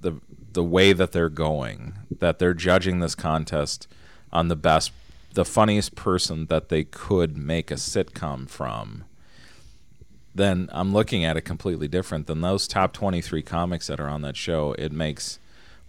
[0.02, 0.14] the
[0.54, 3.88] the way that they're going, that they're judging this contest
[4.34, 4.92] on the best,
[5.34, 9.06] the funniest person that they could make a sitcom from,
[10.34, 14.22] then I'm looking at it completely different than those top 23 comics that are on
[14.22, 14.74] that show.
[14.80, 15.40] It makes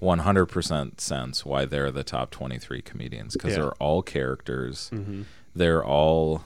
[0.03, 3.61] 100% sense why they're the top 23 comedians because Yeah.
[3.63, 4.91] they're all characters.
[4.93, 5.25] Mhm.
[5.55, 6.45] They're all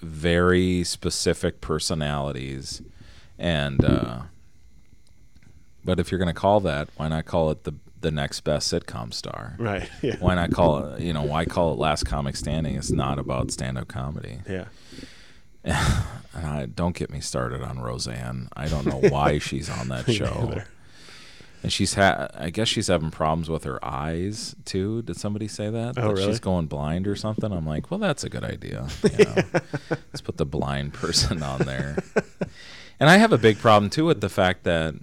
[0.00, 2.80] very specific personalities
[3.38, 4.20] and uh,
[5.84, 8.72] but if you're going to call that why not call it the the next best
[8.72, 10.14] sitcom star Right, yeah.
[10.20, 13.50] why not call it you know why call it last comic standing it's not about
[13.50, 14.66] stand-up comedy Yeah.
[16.44, 20.62] I, don't get me started on roseanne i don't know why she's on that show.
[21.62, 25.02] And she's ha- I guess she's having problems with her eyes too.
[25.02, 25.98] Did somebody say that?
[25.98, 26.26] Oh, that really?
[26.26, 27.52] She's going blind or something.
[27.52, 28.86] I'm like, well, that's a good idea.
[29.18, 29.42] You know?
[29.90, 31.96] Let's put the blind person on there.
[33.00, 34.94] And I have a big problem too with the fact that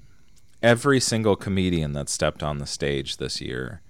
[0.64, 3.82] every single comedian that stepped on the stage this year,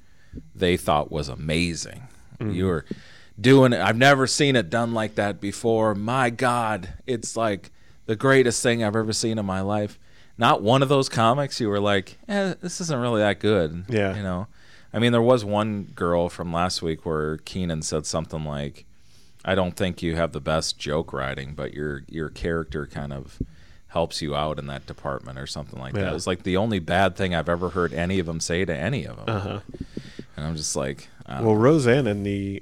[0.53, 2.07] they thought was amazing.
[2.39, 2.65] You mm-hmm.
[2.65, 2.85] were
[3.39, 3.81] doing it.
[3.81, 5.95] I've never seen it done like that before.
[5.95, 7.71] My God, it's like
[8.05, 9.99] the greatest thing I've ever seen in my life.
[10.37, 13.85] Not one of those comics you were like, eh, this isn't really that good.
[13.87, 14.15] Yeah.
[14.15, 14.47] You know,
[14.93, 18.85] I mean, there was one girl from last week where Keenen said something like,
[19.45, 23.39] I don't think you have the best joke writing, but your your character kind of
[23.89, 26.09] helps you out in that department or something like that.
[26.09, 28.75] It was like the only bad thing I've ever heard any of them say to
[28.75, 29.35] any of them.
[29.35, 29.59] Uh-huh.
[30.35, 32.61] And I'm just like, don't Well, Roseanne in the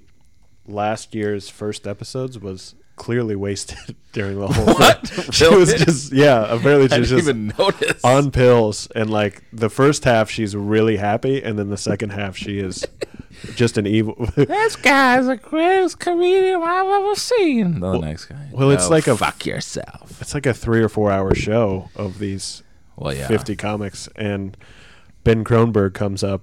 [0.67, 5.07] last year's first episodes was clearly wasted during the whole What?
[5.07, 5.31] thing.
[5.31, 8.03] She was just yeah, apparently she's just even notice.
[8.03, 12.37] on pills and like the first half she's really happy and then the second half
[12.37, 12.85] she is
[13.55, 17.79] just an evil this guy's the greatest comedian I've ever seen.
[17.79, 18.47] The next guy.
[18.51, 20.21] well, it's "Oh, like a- fuck yourself.
[20.21, 22.61] It's like a 3 or 4 hour show of these
[22.95, 23.27] Well, yeah.
[23.27, 24.55] 50 comics and
[25.23, 26.41] Ben Kronberg comes up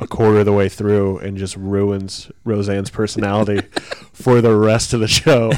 [0.00, 3.60] a quarter of the way through and just ruins Roseanne's personality
[4.12, 5.52] for the rest of the show.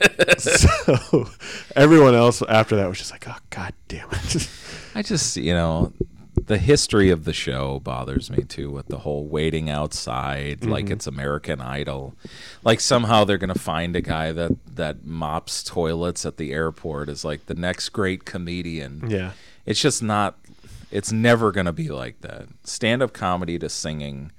[0.38, 1.26] so
[1.76, 4.48] everyone else after that was just like, oh god damn it.
[4.94, 5.92] I just, you know,
[6.46, 10.92] the history of the show bothers me too with the whole waiting outside like Mhm.
[10.92, 12.14] it's American Idol.
[12.64, 17.08] Like somehow they're going to find a guy that that mops toilets at the airport
[17.08, 19.04] is like the next great comedian.
[19.08, 19.32] Yeah.
[19.66, 20.36] It's just not
[20.90, 22.48] it's never going to be like that.
[22.64, 24.32] Stand-up comedy to singing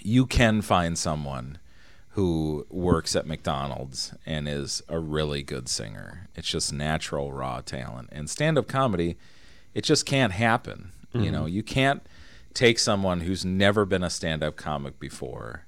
[0.00, 1.58] you can find someone
[2.10, 6.28] who works at McDonald's and is a really good singer.
[6.34, 8.10] It's just natural raw talent.
[8.12, 9.16] And stand-up comedy,
[9.74, 10.92] it just can't happen.
[11.12, 11.32] You mm-hmm.
[11.32, 12.02] know, you can't
[12.54, 15.66] take someone who's never been a stand-up comic before,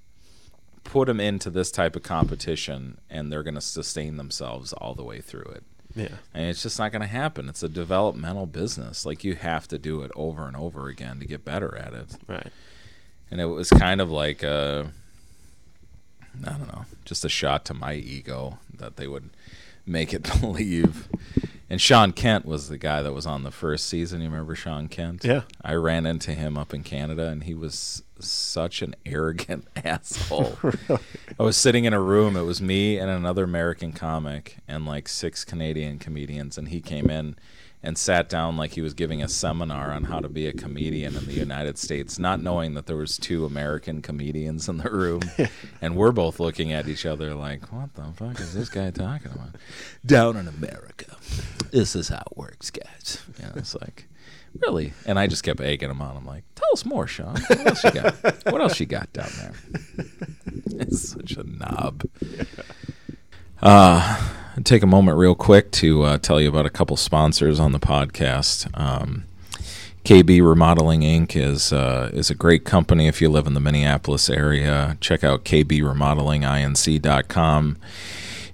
[0.84, 5.04] put them into this type of competition and they're going to sustain themselves all the
[5.04, 5.64] way through it.
[5.94, 6.16] Yeah.
[6.32, 7.48] And it's just not going to happen.
[7.48, 9.06] It's a developmental business.
[9.06, 12.16] Like you have to do it over and over again to get better at it.
[12.26, 12.48] Right.
[13.30, 14.90] And it was kind of like a,
[16.44, 19.30] I don't know, just a shot to my ego that they would
[19.86, 21.08] make it believe.
[21.70, 24.20] And Sean Kent was the guy that was on the first season.
[24.20, 25.24] You remember Sean Kent?
[25.24, 25.42] Yeah.
[25.62, 30.58] I ran into him up in Canada, and he was such an arrogant asshole.
[30.62, 31.00] really?
[31.38, 32.36] I was sitting in a room.
[32.36, 37.08] It was me and another American comic and like six Canadian comedians, and he came
[37.08, 37.36] in
[37.84, 41.14] and sat down like he was giving a seminar on how to be a comedian
[41.14, 45.20] in the United States, not knowing that there was two American comedians in the room,
[45.82, 49.32] and we're both looking at each other like, "What the fuck is this guy talking
[49.32, 49.56] about?"
[50.04, 51.16] Down in America,
[51.70, 53.22] this is how it works, guys.
[53.38, 54.08] You know, it's like.
[54.60, 54.92] Really?
[55.04, 56.16] And I just kept egging him on.
[56.16, 57.34] I'm like, tell us more, Sean.
[57.48, 58.14] What else you got?
[58.52, 59.52] what else you got down there?
[60.76, 62.04] It's such a knob.
[63.60, 64.33] Uh,
[64.64, 67.80] take a moment real quick to uh, tell you about a couple sponsors on the
[67.80, 68.68] podcast.
[68.78, 69.24] Um,
[70.04, 71.34] KB Remodeling Inc.
[71.36, 74.98] is uh, is a great company if you live in the Minneapolis area.
[75.00, 77.76] Check out kbremodelinginc.com.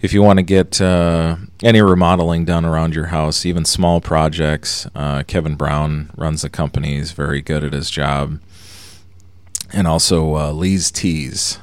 [0.02, 4.86] If you want to get uh, any remodeling done around your house, even small projects,
[4.94, 6.96] uh, Kevin Brown runs the company.
[6.96, 8.40] He's very good at his job.
[9.72, 11.58] And also uh, Lee's Tees.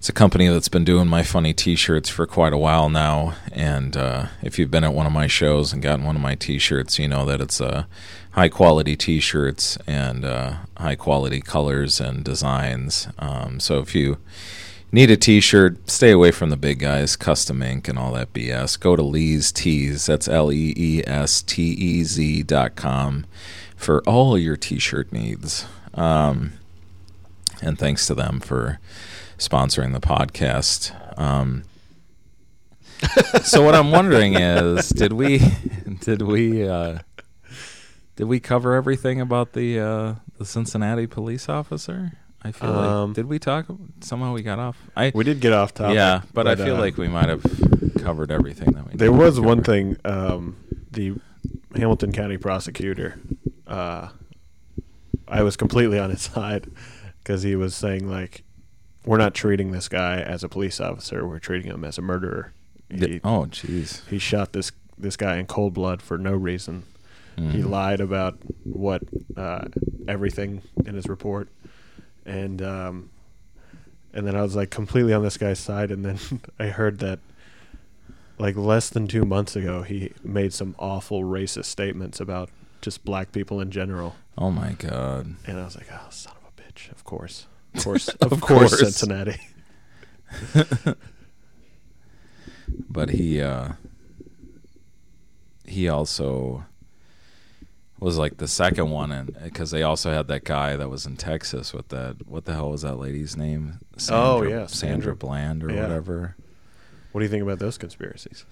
[0.00, 3.94] It's a company that's been doing my funny T-shirts for quite a while now, and
[3.94, 6.98] uh, if you've been at one of my shows and gotten one of my T-shirts,
[6.98, 7.84] you know that it's uh,
[8.30, 13.08] high quality T-shirts and uh, high quality colors and designs.
[13.18, 14.16] Um, so if you
[14.90, 18.80] need a T-shirt, stay away from the big guys, custom ink and all that BS.
[18.80, 20.06] Go to Lee's Tees.
[20.06, 23.26] That's L E E S T E Z dot com
[23.76, 25.66] for all your T-shirt needs.
[25.92, 26.54] Um,
[27.60, 28.78] and thanks to them for
[29.40, 30.92] sponsoring the podcast.
[31.18, 31.64] Um,
[33.42, 35.38] so what I'm wondering is, did we,
[36.00, 36.98] did we, uh,
[38.16, 42.12] did we cover everything about the uh, the Cincinnati police officer?
[42.42, 43.66] I feel Um, like did we talk?
[44.00, 44.76] Somehow we got off.
[44.96, 45.96] I We did get off topic.
[45.96, 47.42] yeah, but, I feel uh, like we might have
[48.02, 48.96] covered everything that we.
[48.96, 49.96] There was one thing.
[50.04, 50.56] Um,
[50.90, 51.14] the
[51.76, 53.18] Hamilton County prosecutor,
[53.66, 54.08] uh,
[55.28, 56.66] I was completely on his side
[57.22, 58.42] because he was saying like,
[59.04, 61.26] "We're not treating this guy as a police officer.
[61.26, 62.52] We're treating him as a murderer."
[62.88, 64.06] He, Oh, jeez.
[64.08, 66.82] he shot this this guy in cold blood for no reason.
[67.36, 67.70] He Mhm.
[67.70, 69.02] lied about what
[69.36, 69.66] uh,
[70.06, 71.48] everything in his report,
[72.26, 73.10] and um,
[74.12, 76.18] and then I was like completely on this guy's side, and then
[76.58, 77.20] I heard that
[78.38, 82.50] like less than two months ago he made some awful racist statements about
[82.82, 84.16] just black people in general.
[84.36, 85.36] Oh my god.
[85.46, 86.90] And I was like, oh, son of a bitch.
[86.90, 87.46] Of course.
[87.74, 88.08] Of course.
[88.20, 88.78] Of, course, course.
[88.80, 89.38] Cincinnati.
[92.88, 93.72] but he uh
[95.66, 96.64] he also
[97.98, 101.16] was like the second one and because they also had that guy that was in
[101.16, 103.78] Texas with that what the hell was that lady's name
[104.08, 105.16] Oh, yeah, Sandra Sandra.
[105.16, 105.82] Bland or Yeah.
[105.82, 106.36] whatever
[107.12, 108.44] What do you think about those conspiracies?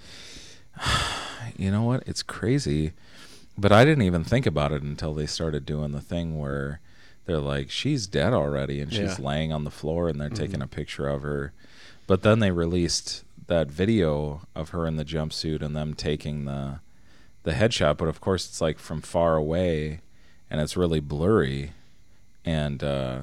[1.56, 2.92] you know what it's crazy
[3.56, 6.80] but I didn't even think about it until they started doing the thing where
[7.28, 9.06] they're like she's dead already and she's Yeah.
[9.10, 9.22] Mm-hmm.
[9.22, 11.52] laying on the floor and they're taking a picture of her.
[12.06, 16.80] But then they released that video of her in the jumpsuit and them taking the
[17.42, 17.98] the headshot.
[17.98, 20.00] But of course it's like from far away
[20.50, 21.72] and it's really blurry.
[22.46, 23.22] And uh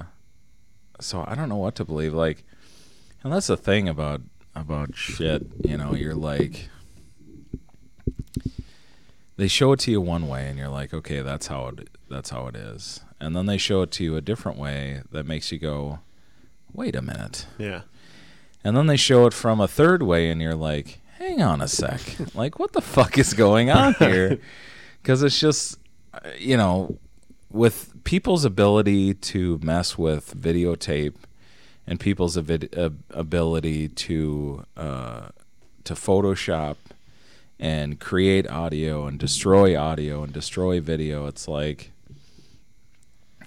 [1.00, 2.14] so I don't know what to believe.
[2.14, 2.44] Like
[3.24, 4.22] and that's the thing about
[4.56, 6.70] about shit you know you're like
[9.38, 12.30] they show it to you one way and you're like okay that's how it that's
[12.30, 15.52] how it is and then they show it to you a different way that makes
[15.52, 16.00] you go
[16.74, 17.46] wait a minute.
[17.58, 17.82] Yeah.
[18.64, 21.68] and then they show it from a third way and you're like hang on a
[21.68, 22.02] sec.
[22.36, 24.40] Like what the fuck is going on here?
[25.02, 25.80] Because it's just
[26.38, 26.98] you know
[27.52, 31.16] with people's ability to mess with videotape
[31.88, 32.74] and people's avid-
[33.12, 35.28] ability to uh,
[35.86, 36.76] to Photoshop
[37.60, 41.92] and create audio and destroy audio and destroy video, it's like,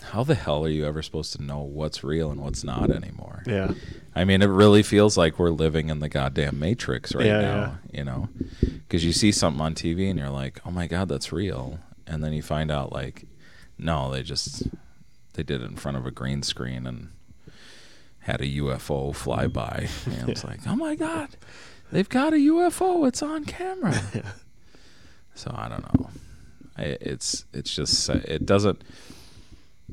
[0.03, 3.43] how the hell are you ever supposed to know what's real and what's not anymore?
[3.47, 3.73] Yeah.
[4.15, 7.79] I mean, it really feels like we're living in the goddamn matrix right Yeah, now,
[7.93, 8.29] you know?
[8.61, 11.79] Because you see something on TV and you're like, oh my God, that's real.
[12.07, 13.25] And then you find out, like,
[13.79, 14.63] no, they just,
[15.35, 17.11] they did it in front of a green screen and
[18.21, 19.89] had a UFO fly by.
[20.07, 21.29] And it's like, oh my God,
[21.93, 23.07] they've got a UFO.
[23.07, 23.95] It's on camera.
[25.35, 26.11] so I don't know.
[26.77, 28.83] I, it's, it's just, it doesn't,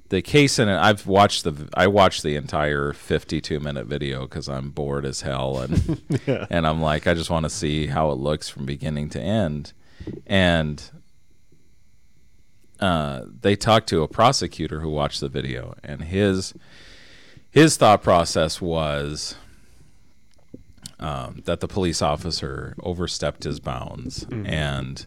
[0.09, 4.47] the case in it i've watched the i watched the entire 52 minute video because
[4.49, 6.45] i'm bored as hell and Yeah.
[6.49, 9.73] and i'm like i just want to see how it looks from beginning to end
[10.27, 10.83] and
[12.81, 16.53] uh, they talked to a prosecutor who watched the video and his
[17.49, 19.35] his thought process was
[20.99, 25.05] um, that the police officer overstepped his bounds and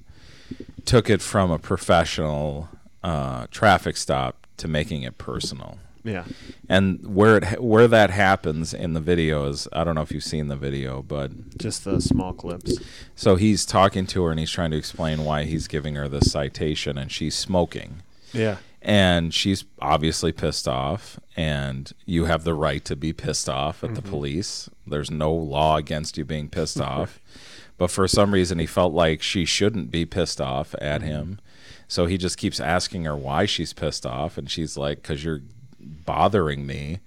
[0.86, 2.70] took it from a professional
[3.04, 5.78] uh, traffic stop to making it personal.
[6.04, 6.24] Yeah.
[6.68, 10.24] And where it where that happens in the video is I don't know if you've
[10.24, 12.76] seen the video, but Just the small clips.
[13.14, 16.30] so he's talking to her and he's trying to explain why he's giving her this
[16.30, 18.02] citation and she's smoking.
[18.32, 18.56] Yeah.
[18.80, 23.96] And she's obviously pissed off, and you have the right to be pissed off at
[23.96, 24.10] the mm-hmm.
[24.10, 24.70] police.
[24.86, 27.20] There's no law against you being pissed off.
[27.78, 31.08] But for some reason, he felt like she shouldn't be pissed off at mm-hmm.
[31.08, 31.40] him.
[31.88, 34.36] So he just keeps asking her why she's pissed off.
[34.38, 35.40] And she's like, because you're
[35.80, 37.00] bothering me.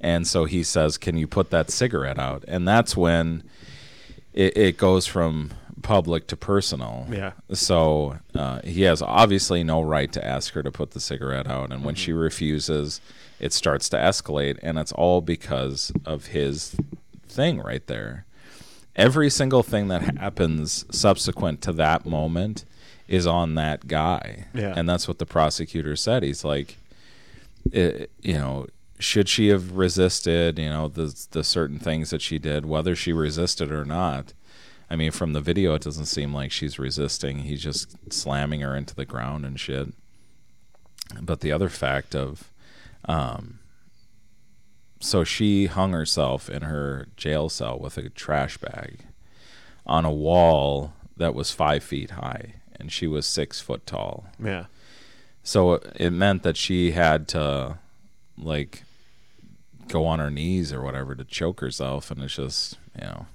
[0.00, 2.44] And so he says, Can you put that cigarette out?
[2.46, 3.42] And that's when
[4.34, 7.06] it, it goes from public to personal.
[7.10, 7.32] Yeah.
[7.52, 11.72] So uh, he has obviously no right to ask her to put the cigarette out.
[11.72, 13.00] And when she refuses,
[13.38, 14.58] it starts to escalate.
[14.62, 16.76] And it's all because of his
[17.28, 18.26] thing right there.
[18.96, 22.64] Every single thing that happens subsequent to that moment
[23.06, 24.46] is on that guy.
[24.54, 24.74] Yeah.
[24.76, 26.22] And that's what the prosecutor said.
[26.22, 26.78] He's like,
[27.72, 28.66] it, you know,
[28.98, 33.12] should she have resisted, you know, the the certain things that she did, whether she
[33.12, 34.32] resisted or not.
[34.90, 37.40] I mean, from the video, it doesn't seem like she's resisting.
[37.40, 39.88] He's just slamming her into the ground and shit.
[41.20, 42.50] But the other fact of,
[43.06, 43.60] um,
[45.00, 49.00] so she hung herself in her jail cell with a trash bag
[49.86, 54.26] on a wall that was five feet high, and she was six foot tall.
[54.42, 54.66] Yeah.
[55.42, 57.78] So it meant that she had to
[58.38, 58.82] like
[59.88, 63.26] go on her knees or whatever to choke herself and it's just, you know.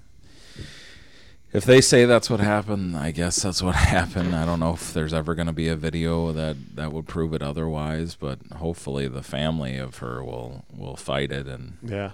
[1.52, 4.36] If they say that's what happened, I guess that's what happened.
[4.36, 7.34] I don't know if there's ever going to be a video that that would prove
[7.34, 12.12] it otherwise, but hopefully the family of her will will fight it and Yeah.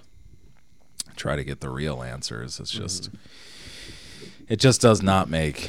[1.16, 2.58] try to get the real answers.
[2.60, 3.16] It's just mm-hmm.
[4.48, 5.68] It just does not make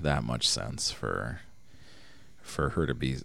[0.00, 1.40] that much sense for
[2.42, 3.16] for her to be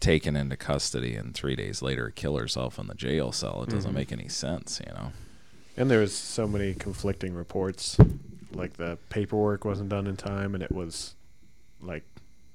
[0.00, 3.62] taken into custody and 3 days later kill herself in the jail cell.
[3.62, 5.12] It doesn't make any sense, you know.
[5.78, 7.96] And there was so many conflicting reports.
[8.52, 11.14] Like the paperwork wasn't done in time, and it was
[11.80, 12.04] like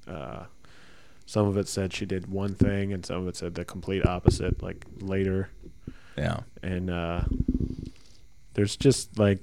[0.07, 0.43] uh,
[1.25, 4.05] some of it said she did one thing, and some of it said the complete
[4.05, 4.61] opposite.
[4.61, 5.49] Like later,
[6.15, 6.41] Yeah.
[6.61, 7.23] and uh,
[8.53, 9.39] there's just like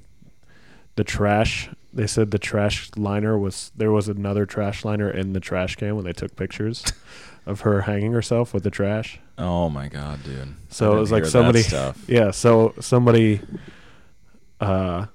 [0.96, 5.40] the trash they said the trash liner was there was another trash liner in the
[5.40, 6.84] trash can when they took pictures
[7.46, 9.18] of her hanging herself with the trash.
[9.38, 10.54] Oh my god, dude!
[10.68, 12.04] So it was like that somebody, stuff.
[12.08, 12.30] yeah.
[12.32, 13.40] So somebody,
[14.60, 15.06] uh,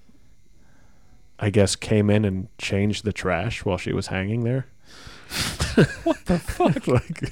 [1.40, 4.66] I guess came in and changed the trash while she was hanging there.
[6.04, 6.88] what the fuck?
[6.88, 7.24] like,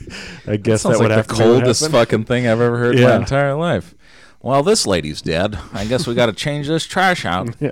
[0.47, 1.93] I guess that Sounds would like have the coldest happened.
[1.93, 3.09] fucking thing I've ever heard in Yeah.
[3.09, 3.93] my entire life.
[4.41, 5.57] Well, this lady's dead.
[5.73, 7.55] I guess we got to change this trash out.
[7.59, 7.71] Yeah.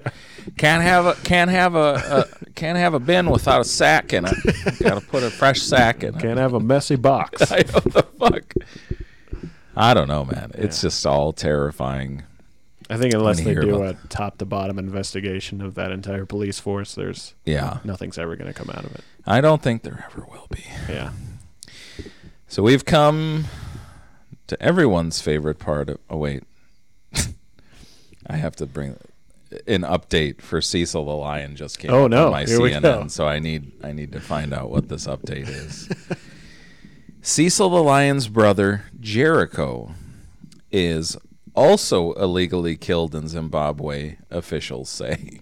[0.58, 4.24] Can't have a can't have a, a can't have a bin without a sack in
[4.26, 4.34] it.
[4.80, 6.22] got to put a fresh sack in it.
[6.22, 7.52] Can't have a messy box.
[7.52, 8.54] I know the fuck.
[9.76, 10.52] I don't know, man.
[10.56, 12.24] It's just all terrifying.
[12.90, 16.96] I think unless they do a top to bottom investigation of that entire police force,
[16.96, 19.02] there's Yeah, nothing's ever going to come out of it.
[19.26, 20.64] I don't think there ever will be.
[20.88, 21.12] Yeah.
[22.48, 23.46] So we've come
[24.48, 25.98] to everyone's favorite part of.
[26.10, 26.44] Oh wait,
[28.28, 28.98] I have to bring
[29.66, 31.56] an update for Cecil the Lion.
[31.56, 32.26] Just came Oh, no.
[32.26, 35.48] on my Here CNN, so I need I need to find out what this update
[35.48, 35.90] is.
[37.22, 39.92] Cecil the Lion's brother Jericho
[40.72, 41.18] is
[41.56, 44.18] also illegally killed in Zimbabwe.
[44.30, 45.42] Officials say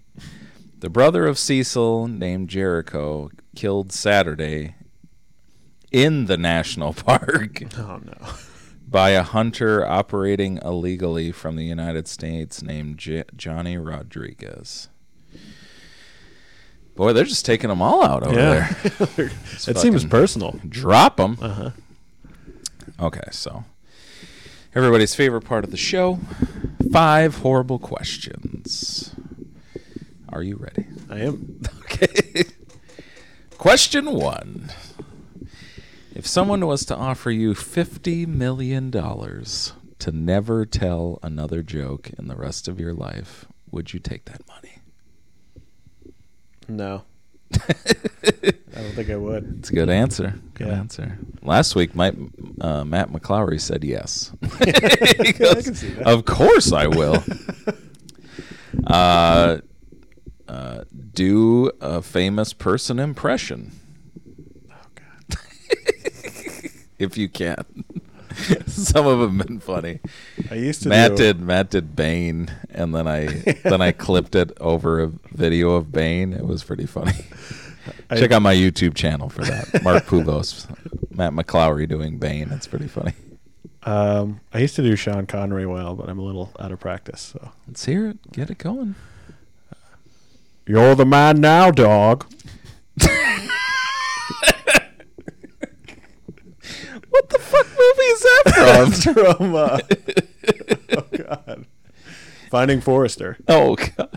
[0.80, 4.76] the brother of Cecil, named Jericho, killed Saturday
[5.92, 8.34] in the national park Oh no.
[8.88, 14.90] By a hunter operating illegally from the United States named J- Johnny Rodriguez.
[16.96, 18.74] Boy, they're just taking them all out over Yeah.
[19.16, 19.32] there.
[19.68, 20.60] it seems personal.
[20.70, 21.38] Drop them.
[21.42, 21.72] Uh-huh.
[23.00, 23.66] Okay, so
[24.74, 26.20] everybody's favorite part of the show
[26.94, 29.14] five horrible questions.
[30.30, 30.86] Are you ready?
[31.10, 31.62] I am.
[31.86, 32.44] Okay.
[33.58, 34.70] Question one.
[36.16, 42.36] If someone was to offer you $50 million to never tell another joke in the
[42.36, 44.78] rest of your life, would you take that money?
[46.70, 47.04] No.
[47.54, 49.58] I don't think I would.
[49.60, 50.36] It's a good answer.
[50.56, 50.74] Good Yeah.
[50.80, 51.20] answer.
[51.42, 52.16] Last week, Mike,
[52.62, 54.32] uh, Matt McClowry said yes.
[54.42, 56.04] Goes, see that.
[56.08, 57.24] Of course I will.
[58.88, 59.58] uh,
[60.48, 63.72] uh, do a famous person impression.
[64.72, 65.38] Oh god.
[67.00, 67.64] If you can.
[68.68, 70.00] Some of them have been funny.
[70.52, 73.26] I used to Matt do- did Matt did Bane, and then I
[73.64, 76.34] then I clipped it over a video of Bane.
[76.34, 77.14] It was pretty funny.
[78.10, 79.84] I- Check out my YouTube channel for that.
[79.84, 80.68] Mark Pulos,
[81.16, 82.50] Matt McClowry doing Bane.
[82.52, 83.14] It's pretty funny.
[83.84, 87.22] Um, I used to do Sean Connery well, but I'm a little out of practice.
[87.22, 88.32] So Let's hear it.
[88.32, 88.96] Get it going.
[90.68, 92.26] you're the man now, dog.
[97.16, 98.44] What the fuck movie is that
[99.06, 99.38] from?
[99.38, 99.80] From uh,
[100.98, 101.66] oh god,
[102.52, 103.38] Finding Forrester.
[103.48, 104.10] oh god.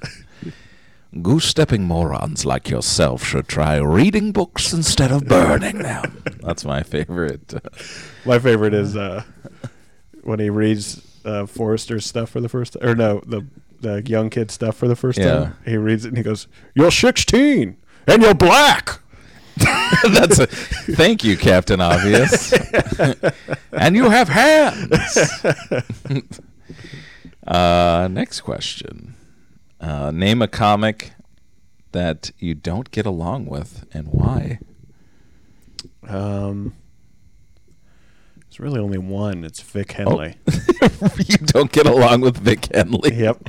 [1.22, 6.22] Goose-stepping morons like yourself should try reading books instead of burning them.
[6.42, 7.55] That's my favorite.
[7.55, 7.61] uh,
[8.26, 9.22] My favorite is uh,
[10.22, 13.46] when he reads uh, Forrester's stuff for the first or no the
[13.80, 15.30] the young kid stuff for the first Yeah.
[15.38, 15.57] time.
[15.64, 17.76] He reads it and he goes, "You're 16
[18.07, 19.01] and you're black."
[20.11, 22.53] That's a thank you, Captain Obvious.
[23.72, 25.18] and you have hands.
[27.47, 29.14] uh, next question.
[29.80, 31.12] Uh, name a comic
[31.93, 34.59] that you don't get along with and why.
[36.07, 36.74] Um,
[38.36, 39.45] there's really only one.
[39.45, 40.36] It's Vic Henley.
[41.18, 43.14] you don't get along with Vic Henley.
[43.14, 43.49] Yep.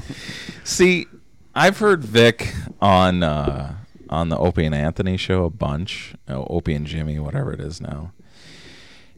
[0.64, 1.08] See,
[1.56, 3.76] I've heard Vic on uh,
[4.10, 6.16] on the Opie and Anthony show a bunch.
[6.28, 8.12] Oh, Opie and Jimmy, whatever it is now.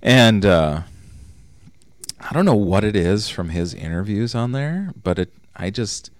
[0.03, 0.81] And uh,
[2.19, 6.11] I don't know what it is from his interviews on there, but it I just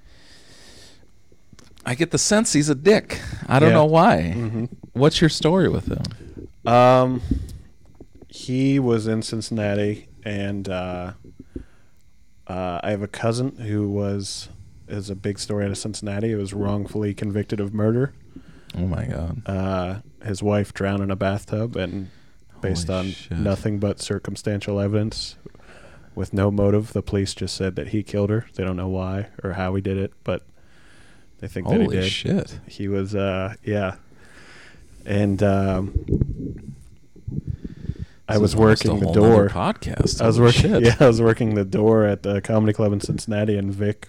[1.86, 3.19] I get the sense he's a dick.
[3.47, 3.76] I don't Yeah.
[3.76, 4.34] know why.
[4.36, 4.65] Mm-hmm.
[4.93, 6.03] What's your story with him?
[6.72, 7.22] Um,
[8.28, 11.13] he was in Cincinnati, and uh,
[12.47, 14.47] uh, I have a cousin who was
[14.88, 16.30] is a big story out of Cincinnati.
[16.30, 18.13] He was wrongfully convicted of murder.
[18.78, 19.41] Oh my god.
[19.45, 22.09] Uh, his wife drowned in a bathtub, and
[22.61, 23.38] based Holy on shit.
[23.38, 25.36] nothing but circumstantial evidence,
[26.15, 28.45] with no motive, the police just said that he killed her.
[28.55, 30.45] They don't know why or how he did it, but
[31.39, 32.09] they think that he Holy did.
[32.11, 32.59] shit.
[32.67, 33.95] He was, uh, yeah,
[35.05, 35.93] and um,
[38.30, 39.49] I This was is almost working a the whole nother door.
[39.49, 40.22] podcast.
[40.22, 40.61] I was Holy working.
[40.61, 40.84] shit.
[40.86, 44.07] Yeah, I was working the door at the comedy club in Cincinnati, and Vic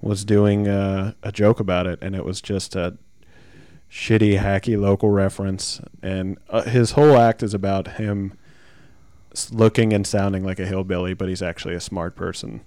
[0.00, 2.96] was doing uh, a joke about it, and it was just a
[3.90, 8.32] shitty, hacky local reference, and uh, his whole act is about him
[9.52, 12.60] looking and sounding like a hillbilly, but he's actually a smart person,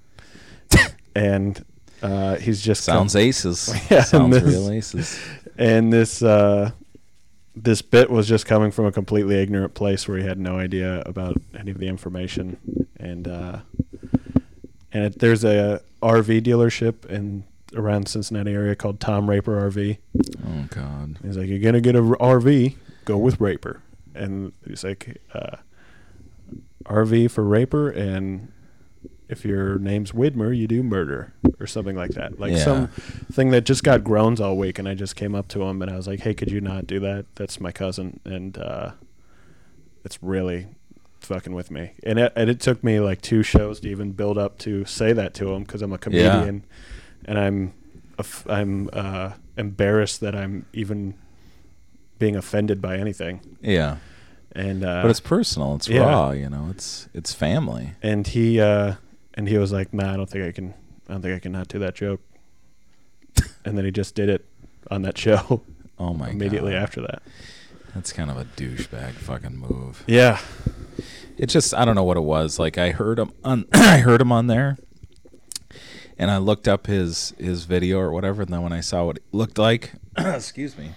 [1.15, 1.63] and
[2.01, 3.73] uh, he's just Sounds aces.
[3.91, 5.19] Yeah, Sounds this- real aces.
[5.57, 6.71] and this uh,
[7.55, 11.01] this bit was just coming from a completely ignorant place where he had no idea
[11.05, 12.57] about any of the information,
[12.97, 13.59] and uh,
[14.93, 17.43] and it, there's a RV dealership in
[17.75, 19.97] around Cincinnati area called Tom Raper RV.
[20.45, 21.17] Oh God.
[21.23, 23.81] He's like, you're gonna get a RV, go with Raper,
[24.15, 25.57] and he's like, uh,
[26.85, 28.51] RV for Raper, and
[29.29, 32.39] if your name's Widmer, you do murder or something like that.
[32.39, 32.57] Like Yeah.
[32.63, 32.87] some
[33.31, 35.89] thing that just got groans all week, and I just came up to him and
[35.89, 37.25] I was like, hey, could you not do that?
[37.35, 38.91] That's my cousin, and uh,
[40.03, 40.67] it's really
[41.21, 41.91] fucking with me.
[42.03, 45.13] And it, and it took me like two shows to even build up to say
[45.13, 46.65] that to him because I'm a comedian,
[47.25, 47.73] and I'm
[48.47, 51.15] I'm uh, embarrassed that I'm even
[52.19, 53.41] being offended by anything.
[53.61, 53.97] Yeah.
[54.53, 55.75] And uh, But it's personal.
[55.75, 56.01] It's yeah.
[56.01, 56.31] raw.
[56.31, 56.67] You know.
[56.71, 57.91] It's it's family.
[58.01, 58.95] and he uh,
[59.33, 60.73] and he was like, "Nah, I don't think I can.
[61.07, 62.21] I don't think I can not do that joke."
[63.65, 64.45] and then he just did it
[64.89, 65.61] on that show
[65.97, 66.81] Oh my immediately God.
[66.83, 67.21] after that.
[67.95, 70.03] That's kind of a douchebag fucking move.
[70.07, 70.39] Yeah,
[71.37, 72.59] It just I don't know what it was.
[72.59, 74.77] Like I heard him on I heard him on there.
[76.21, 79.17] And I looked up his his video or whatever, and then when I saw what
[79.17, 80.91] it looked like, excuse me.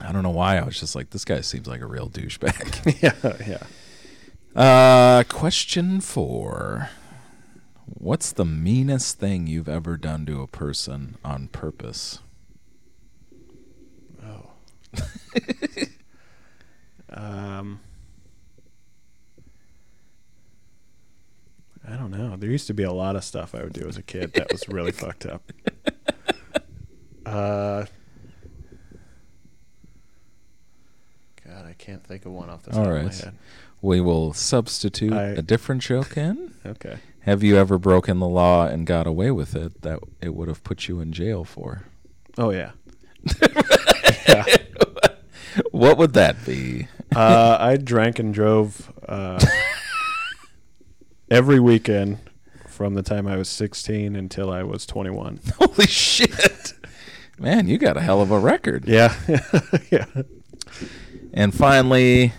[0.00, 3.02] I don't know why I was just like, this guy seems like a real douchebag.
[3.02, 3.58] yeah,
[4.54, 4.60] yeah.
[4.60, 6.90] Uh, question four.
[7.86, 12.20] What's the meanest thing you've ever done to a person on purpose?
[17.16, 17.80] Um,
[21.86, 22.36] I don't know.
[22.36, 24.50] There used to be a lot of stuff I would do as a kid that
[24.50, 25.52] was really fucked up.
[27.26, 27.86] Uh,
[31.42, 33.14] God, I can't think of one off the top All of my right.
[33.18, 33.34] head.
[33.80, 36.52] We will substitute I- a different joke in.
[36.66, 36.98] Okay.
[37.20, 40.62] Have you ever broken the law and got away with it that it would have
[40.64, 41.84] put you in jail for?
[42.36, 42.72] Oh yeah.
[45.70, 46.88] What would that be?
[47.14, 49.38] uh, I drank and drove uh,
[51.30, 52.18] every weekend
[52.66, 55.40] from the time I was 16 until I was 21.
[55.58, 56.74] Holy shit.
[57.38, 58.84] Man, you got a hell of a record.
[58.86, 59.14] Yeah,
[59.90, 60.06] yeah.
[61.32, 62.32] And finally,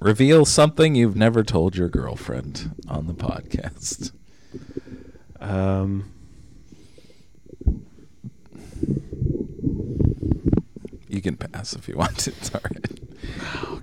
[0.00, 4.12] reveal something you've never told your girlfriend on the podcast.
[5.40, 6.12] Um,
[11.16, 12.30] You can pass if you want to.
[12.36, 13.00] It's all right.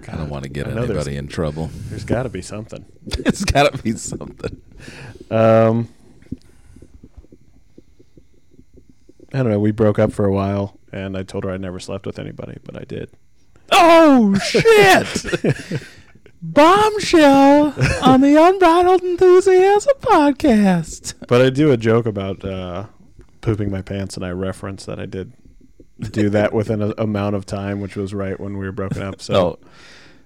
[0.07, 1.69] I don't want to get I know there's- anybody in trouble.
[1.89, 2.85] there's got to be something.
[3.07, 4.61] it's got to be something.
[5.31, 5.89] Um,
[9.33, 9.59] I don't know.
[9.59, 12.57] We broke up for a while, and I told her I never slept with anybody,
[12.63, 13.09] but I did.
[13.71, 15.81] Oh, shit.
[16.41, 17.73] Bombshell
[18.03, 21.15] on the Unbridled Enthusiasm podcast.
[21.27, 22.87] But I do a joke about uh,
[23.41, 25.31] pooping my pants, and I reference that I did
[26.11, 29.21] do that within an amount of time, which was right when we were broken up.
[29.21, 29.33] So,
[29.63, 29.67] Oh,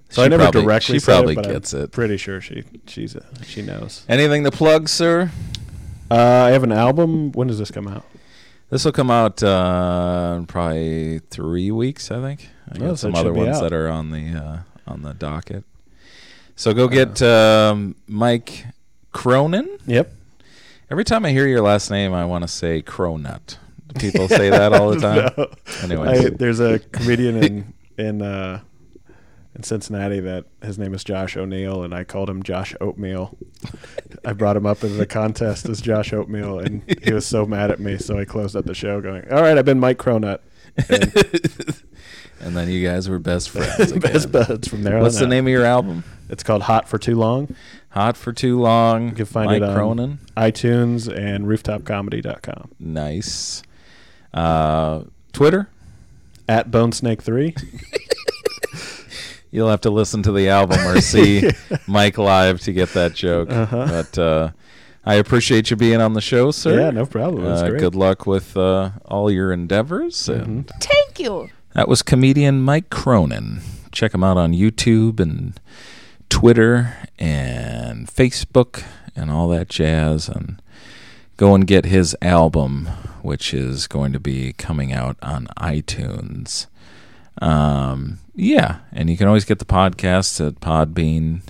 [0.10, 1.92] so I never probably- directly she said probably it, but gets I'm it.
[1.92, 4.06] Pretty sure she she's a, she knows.
[4.08, 5.32] Anything to plug, sir?
[6.10, 7.32] Uh, I have an album.
[7.34, 8.06] When does this come out?
[8.70, 12.50] This will come out uh, probably three weeks, I think.
[12.70, 13.62] I Oh, got so some other ones out.
[13.64, 14.58] that are on the uh,
[14.88, 15.64] on the docket.
[16.56, 18.66] So go get um, Mike
[19.12, 19.78] Cronin.
[19.86, 20.12] Yep.
[20.90, 23.58] Every time I hear your last name, I want to say Cronut.
[24.00, 25.32] People say that all the time?
[25.38, 25.48] No.
[25.84, 26.26] Anyways.
[26.26, 28.62] I, there's a comedian in in uh,
[29.56, 33.36] in Cincinnati that his name is Josh O'Neill, and I called him Josh Oatmeal.
[34.26, 37.72] I brought him up in the contest as Josh Oatmeal, and he was so mad
[37.72, 40.40] at me, so I closed up the show, going, "All right, I've been Mike Cronut."
[40.90, 41.12] And
[42.40, 43.92] and then you guys were best friends.
[43.94, 45.00] Best buds from there.
[45.00, 45.30] What's the out.
[45.30, 46.04] name of your album?
[46.30, 47.56] It's called Hot for Too Long.
[47.90, 49.10] Hot for Too Long.
[49.10, 50.20] You can find Mike it on Cronin.
[50.36, 52.72] iTunes and rooftopcomedy.com.
[52.80, 53.64] Nice.
[54.38, 55.70] Uh, Twitter.
[56.48, 57.58] At Bonesnake3.
[59.52, 61.50] You'll have to listen to the album or see
[61.88, 63.52] Mike live to get that joke.
[63.52, 63.86] Uh-huh.
[63.90, 64.52] But uh,
[65.06, 66.80] I appreciate you being on the show, sir.
[66.80, 67.46] Yeah, no problem.
[67.46, 67.80] Uh, great.
[67.80, 70.28] good luck with uh, all your endeavors.
[70.30, 71.50] And Thank you.
[71.74, 73.62] that was comedian Mike Cronin.
[73.92, 75.60] Check him out on YouTube and
[76.30, 78.84] Twitter and Facebook
[79.16, 80.28] and all that jazz.
[80.30, 80.62] And
[81.38, 82.90] go and get his album,
[83.28, 86.68] which is going to be coming out on iTunes.
[87.42, 91.42] Um, yeah, and you can always get the podcast at Podbean,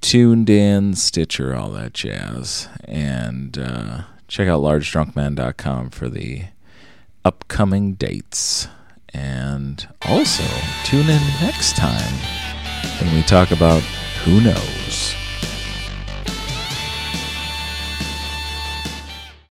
[0.00, 2.68] TuneIn, Stitcher, all that jazz.
[2.84, 6.44] And uh, check out largedrunkman.com for the
[7.24, 8.68] upcoming dates.
[9.12, 10.44] And also
[10.84, 12.14] tune in next time
[13.00, 13.82] when we talk about
[14.22, 15.19] who knows.